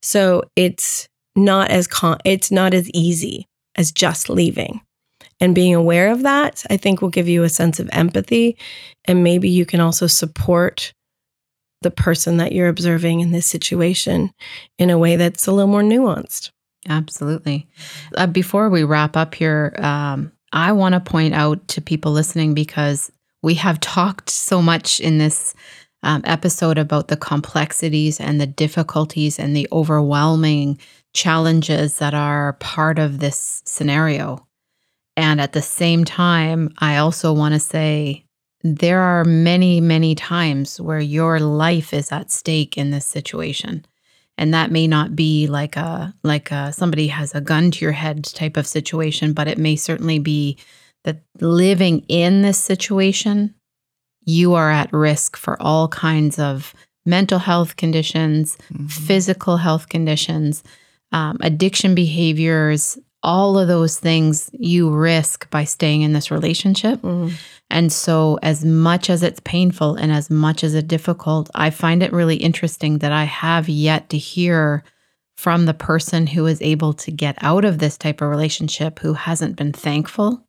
So 0.00 0.44
it's 0.56 1.08
not 1.36 1.70
as 1.70 1.86
con- 1.86 2.20
it's 2.24 2.50
not 2.50 2.74
as 2.74 2.88
easy 2.90 3.46
as 3.76 3.92
just 3.92 4.30
leaving 4.30 4.80
and 5.40 5.54
being 5.54 5.76
aware 5.76 6.10
of 6.10 6.22
that 6.22 6.64
i 6.68 6.76
think 6.76 7.00
will 7.00 7.08
give 7.08 7.28
you 7.28 7.44
a 7.44 7.48
sense 7.48 7.78
of 7.78 7.88
empathy 7.92 8.58
and 9.04 9.22
maybe 9.22 9.48
you 9.48 9.64
can 9.64 9.78
also 9.78 10.08
support 10.08 10.92
the 11.82 11.90
person 11.90 12.38
that 12.38 12.50
you're 12.50 12.68
observing 12.68 13.20
in 13.20 13.30
this 13.30 13.46
situation 13.46 14.32
in 14.76 14.90
a 14.90 14.98
way 14.98 15.14
that's 15.14 15.46
a 15.46 15.52
little 15.52 15.70
more 15.70 15.82
nuanced 15.82 16.50
Absolutely. 16.88 17.68
Uh, 18.16 18.26
before 18.26 18.70
we 18.70 18.84
wrap 18.84 19.16
up 19.16 19.34
here, 19.34 19.74
um, 19.78 20.32
I 20.52 20.72
want 20.72 20.94
to 20.94 21.00
point 21.00 21.34
out 21.34 21.66
to 21.68 21.80
people 21.80 22.12
listening 22.12 22.54
because 22.54 23.12
we 23.42 23.54
have 23.54 23.80
talked 23.80 24.30
so 24.30 24.60
much 24.60 25.00
in 25.00 25.18
this 25.18 25.54
um, 26.02 26.22
episode 26.24 26.78
about 26.78 27.08
the 27.08 27.16
complexities 27.16 28.20
and 28.20 28.40
the 28.40 28.46
difficulties 28.46 29.38
and 29.38 29.54
the 29.54 29.68
overwhelming 29.72 30.78
challenges 31.12 31.98
that 31.98 32.14
are 32.14 32.54
part 32.54 32.98
of 32.98 33.18
this 33.18 33.62
scenario. 33.64 34.46
And 35.16 35.40
at 35.40 35.52
the 35.52 35.62
same 35.62 36.04
time, 36.04 36.72
I 36.78 36.96
also 36.96 37.32
want 37.32 37.54
to 37.54 37.60
say 37.60 38.24
there 38.62 39.00
are 39.00 39.24
many, 39.24 39.80
many 39.80 40.14
times 40.14 40.80
where 40.80 41.00
your 41.00 41.40
life 41.40 41.92
is 41.92 42.12
at 42.12 42.30
stake 42.30 42.78
in 42.78 42.90
this 42.90 43.06
situation 43.06 43.84
and 44.40 44.54
that 44.54 44.72
may 44.72 44.86
not 44.86 45.14
be 45.14 45.46
like 45.46 45.76
a 45.76 46.14
like 46.24 46.50
a, 46.50 46.72
somebody 46.72 47.08
has 47.08 47.34
a 47.34 47.40
gun 47.40 47.70
to 47.70 47.84
your 47.84 47.92
head 47.92 48.24
type 48.24 48.56
of 48.56 48.66
situation 48.66 49.32
but 49.32 49.46
it 49.46 49.58
may 49.58 49.76
certainly 49.76 50.18
be 50.18 50.58
that 51.04 51.22
living 51.40 52.04
in 52.08 52.42
this 52.42 52.58
situation 52.58 53.54
you 54.24 54.54
are 54.54 54.70
at 54.70 54.92
risk 54.92 55.36
for 55.36 55.60
all 55.62 55.88
kinds 55.88 56.38
of 56.38 56.74
mental 57.06 57.38
health 57.38 57.76
conditions 57.76 58.56
Mhm. 58.72 58.90
physical 58.90 59.56
health 59.56 59.88
conditions 59.88 60.62
um, 61.12 61.38
addiction 61.40 61.94
behaviors 61.94 62.98
all 63.22 63.58
of 63.58 63.68
those 63.68 63.98
things 63.98 64.48
you 64.52 64.88
risk 64.90 65.50
by 65.50 65.64
staying 65.64 66.02
in 66.02 66.12
this 66.12 66.30
relationship 66.30 67.00
and 67.72 67.92
so, 67.92 68.36
as 68.42 68.64
much 68.64 69.08
as 69.10 69.22
it's 69.22 69.40
painful 69.44 69.94
and 69.94 70.10
as 70.10 70.28
much 70.28 70.64
as 70.64 70.74
it's 70.74 70.88
difficult, 70.88 71.48
I 71.54 71.70
find 71.70 72.02
it 72.02 72.12
really 72.12 72.34
interesting 72.34 72.98
that 72.98 73.12
I 73.12 73.22
have 73.24 73.68
yet 73.68 74.08
to 74.10 74.18
hear 74.18 74.82
from 75.36 75.66
the 75.66 75.74
person 75.74 76.26
who 76.26 76.46
is 76.46 76.60
able 76.62 76.92
to 76.94 77.12
get 77.12 77.36
out 77.42 77.64
of 77.64 77.78
this 77.78 77.96
type 77.96 78.20
of 78.22 78.28
relationship 78.28 78.98
who 78.98 79.12
hasn't 79.12 79.54
been 79.54 79.72
thankful. 79.72 80.44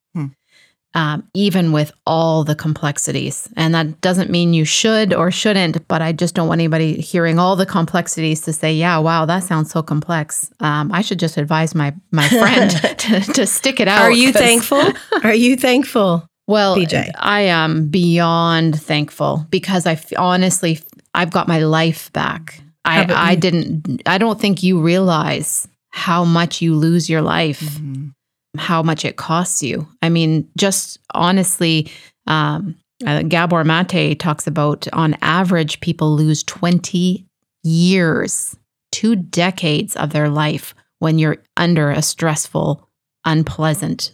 Um, 0.93 1.23
even 1.33 1.71
with 1.71 1.91
all 2.05 2.43
the 2.43 2.55
complexities. 2.55 3.47
And 3.55 3.73
that 3.73 4.01
doesn't 4.01 4.29
mean 4.29 4.53
you 4.53 4.65
should 4.65 5.13
or 5.13 5.31
shouldn't, 5.31 5.87
but 5.87 6.01
I 6.01 6.11
just 6.11 6.35
don't 6.35 6.47
want 6.49 6.59
anybody 6.59 6.99
hearing 6.99 7.39
all 7.39 7.55
the 7.55 7.65
complexities 7.65 8.41
to 8.41 8.53
say, 8.53 8.73
yeah, 8.73 8.97
wow, 8.97 9.25
that 9.25 9.43
sounds 9.43 9.71
so 9.71 9.81
complex. 9.81 10.51
Um, 10.59 10.91
I 10.91 11.01
should 11.01 11.19
just 11.19 11.37
advise 11.37 11.73
my, 11.73 11.93
my 12.11 12.27
friend 12.41 12.71
to, 12.99 13.21
to 13.33 13.45
stick 13.47 13.79
it 13.79 13.87
out. 13.87 14.01
are 14.01 14.11
you 14.11 14.33
thankful 14.33 14.83
are 15.23 15.33
you 15.33 15.55
thankful 15.55 16.25
well? 16.47 16.75
I 17.17 17.41
am 17.41 17.87
beyond 17.87 18.81
thankful 18.81 19.45
because 19.49 19.85
I 19.85 19.93
f- 19.93 20.11
honestly, 20.17 20.79
I've 21.13 21.31
got 21.31 21.47
my 21.47 21.59
life 21.59 22.11
back. 22.13 22.61
I, 22.83 23.05
I 23.31 23.35
didn't, 23.35 24.01
I 24.05 24.17
don't 24.17 24.39
think 24.41 24.63
you 24.63 24.81
realize 24.81 25.67
how 25.91 26.25
much 26.25 26.61
you 26.61 26.73
lose 26.75 27.09
your 27.09 27.21
life, 27.21 27.61
Mhm. 27.61 28.13
How 28.57 28.83
much 28.83 29.05
it 29.05 29.15
costs 29.15 29.63
you. 29.63 29.87
I 30.01 30.09
mean, 30.09 30.47
just 30.57 30.99
honestly, 31.13 31.89
um, 32.27 32.75
uh, 33.05 33.23
Gabor 33.23 33.63
Mate 33.63 34.19
talks 34.19 34.47
about 34.47 34.87
on 34.93 35.15
average, 35.21 35.79
people 35.79 36.15
lose 36.15 36.43
20 36.43 37.25
years, 37.63 38.55
two 38.91 39.15
decades 39.15 39.95
of 39.95 40.11
their 40.11 40.29
life 40.29 40.75
when 40.99 41.17
you're 41.17 41.37
under 41.57 41.89
a 41.89 42.01
stressful, 42.01 42.87
unpleasant, 43.25 44.13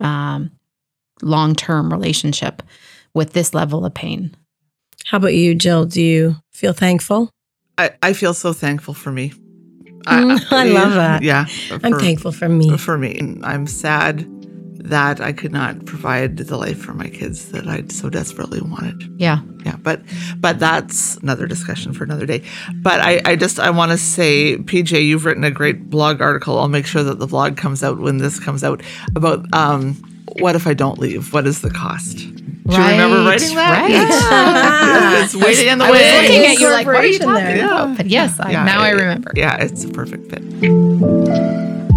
um, 0.00 0.50
long 1.22 1.54
term 1.54 1.92
relationship 1.92 2.62
with 3.14 3.32
this 3.32 3.54
level 3.54 3.84
of 3.84 3.94
pain. 3.94 4.36
how 5.06 5.16
about 5.16 5.34
you 5.34 5.54
jill 5.54 5.84
do 5.84 6.00
you 6.02 6.36
feel 6.52 6.72
thankful 6.72 7.30
I, 7.76 7.90
I 8.02 8.12
feel 8.12 8.34
so 8.34 8.52
thankful 8.52 8.94
for 8.94 9.10
me 9.10 9.32
Mm, 10.08 10.46
I 10.52 10.64
love 10.64 10.94
that. 10.94 11.22
yeah 11.22 11.46
i'm 11.70 11.98
thankful 11.98 12.32
for 12.32 12.48
me 12.48 12.76
for 12.78 12.96
me. 12.98 13.18
And 13.18 13.44
I'm 13.44 13.66
sad 13.66 14.26
that 14.88 15.20
I 15.20 15.32
could 15.32 15.52
not 15.52 15.84
provide 15.86 16.36
the 16.38 16.56
life 16.56 16.78
for 16.78 16.94
my 16.94 17.08
kids 17.08 17.50
that 17.52 17.66
I 17.66 17.84
so 17.88 18.08
desperately 18.08 18.60
wanted. 18.60 19.12
Yeah. 19.20 19.40
Yeah, 19.66 19.76
but 19.82 20.00
but 20.38 20.58
that's 20.58 21.16
another 21.18 21.46
discussion 21.46 21.92
for 21.92 22.04
another 22.04 22.24
day. 22.24 22.42
But 22.76 23.00
I, 23.00 23.20
I 23.24 23.36
just 23.36 23.58
I 23.60 23.70
want 23.70 23.90
to 23.92 23.98
say, 23.98 24.56
PJ, 24.56 25.04
you've 25.04 25.24
written 25.26 25.44
a 25.44 25.50
great 25.50 25.90
blog 25.90 26.22
article. 26.22 26.58
I'll 26.58 26.68
make 26.68 26.86
sure 26.86 27.02
that 27.02 27.18
the 27.18 27.26
vlog 27.26 27.56
comes 27.56 27.82
out 27.82 27.98
when 27.98 28.18
this 28.18 28.40
comes 28.40 28.64
out 28.64 28.82
about 29.14 29.44
um 29.52 29.94
what 30.40 30.54
if 30.54 30.66
I 30.66 30.74
don't 30.74 30.98
leave? 30.98 31.32
What 31.32 31.46
is 31.46 31.60
the 31.60 31.70
cost? 31.70 32.18
Do 32.68 32.76
you 32.76 32.82
remember 32.82 33.24
writing 33.24 33.56
that? 33.56 33.80
right. 33.80 33.90
Yeah. 33.90 35.24
it's 35.24 35.34
waiting 35.34 35.68
in 35.68 35.78
the 35.78 35.86
I 35.86 35.90
was 35.90 36.00
looking 36.00 36.46
at 36.46 36.60
you 36.60 36.70
like, 36.70 36.86
what 36.86 36.96
are 36.96 37.06
you 37.06 37.18
talking 37.18 37.34
talking 37.34 37.60
about? 37.60 37.96
But 37.96 38.06
yes, 38.06 38.38
I, 38.38 38.50
Yeah, 38.50 38.64
now 38.64 38.80
I 38.80 38.90
remember. 38.90 39.32
Yeah, 39.34 39.56
it's 39.56 39.84
a 39.84 39.88
perfect 39.88 40.30
fit. 40.30 41.87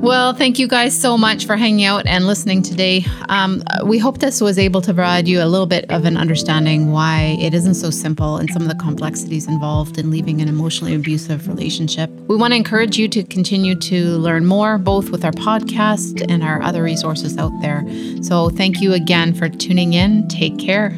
Well, 0.00 0.32
thank 0.32 0.58
you 0.58 0.66
guys 0.66 0.98
so 0.98 1.18
much 1.18 1.44
for 1.44 1.58
hanging 1.58 1.84
out 1.84 2.06
and 2.06 2.26
listening 2.26 2.62
today. 2.62 3.04
Um, 3.28 3.62
we 3.84 3.98
hope 3.98 4.16
this 4.16 4.40
was 4.40 4.58
able 4.58 4.80
to 4.80 4.94
provide 4.94 5.28
you 5.28 5.42
a 5.42 5.44
little 5.44 5.66
bit 5.66 5.90
of 5.90 6.06
an 6.06 6.16
understanding 6.16 6.90
why 6.90 7.36
it 7.38 7.52
isn't 7.52 7.74
so 7.74 7.90
simple 7.90 8.38
and 8.38 8.50
some 8.50 8.62
of 8.62 8.68
the 8.68 8.76
complexities 8.76 9.46
involved 9.46 9.98
in 9.98 10.10
leaving 10.10 10.40
an 10.40 10.48
emotionally 10.48 10.94
abusive 10.94 11.46
relationship. 11.48 12.08
We 12.28 12.36
want 12.36 12.52
to 12.52 12.56
encourage 12.56 12.96
you 12.96 13.08
to 13.08 13.22
continue 13.24 13.74
to 13.74 14.16
learn 14.16 14.46
more, 14.46 14.78
both 14.78 15.10
with 15.10 15.22
our 15.22 15.32
podcast 15.32 16.24
and 16.30 16.42
our 16.42 16.62
other 16.62 16.82
resources 16.82 17.36
out 17.36 17.52
there. 17.60 17.84
So, 18.22 18.48
thank 18.48 18.80
you 18.80 18.94
again 18.94 19.34
for 19.34 19.50
tuning 19.50 19.92
in. 19.92 20.26
Take 20.28 20.58
care. 20.58 20.96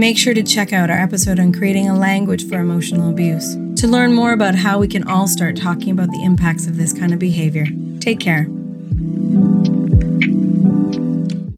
Make 0.00 0.16
sure 0.16 0.32
to 0.32 0.42
check 0.42 0.72
out 0.72 0.88
our 0.88 0.96
episode 0.96 1.38
on 1.38 1.52
creating 1.52 1.90
a 1.90 1.94
language 1.94 2.48
for 2.48 2.58
emotional 2.58 3.10
abuse 3.10 3.54
to 3.76 3.86
learn 3.86 4.14
more 4.14 4.32
about 4.32 4.54
how 4.54 4.78
we 4.78 4.88
can 4.88 5.06
all 5.06 5.28
start 5.28 5.58
talking 5.58 5.90
about 5.90 6.08
the 6.08 6.24
impacts 6.24 6.66
of 6.66 6.78
this 6.78 6.94
kind 6.94 7.12
of 7.12 7.18
behavior. 7.18 7.66
Take 8.00 8.18
care. 8.18 8.46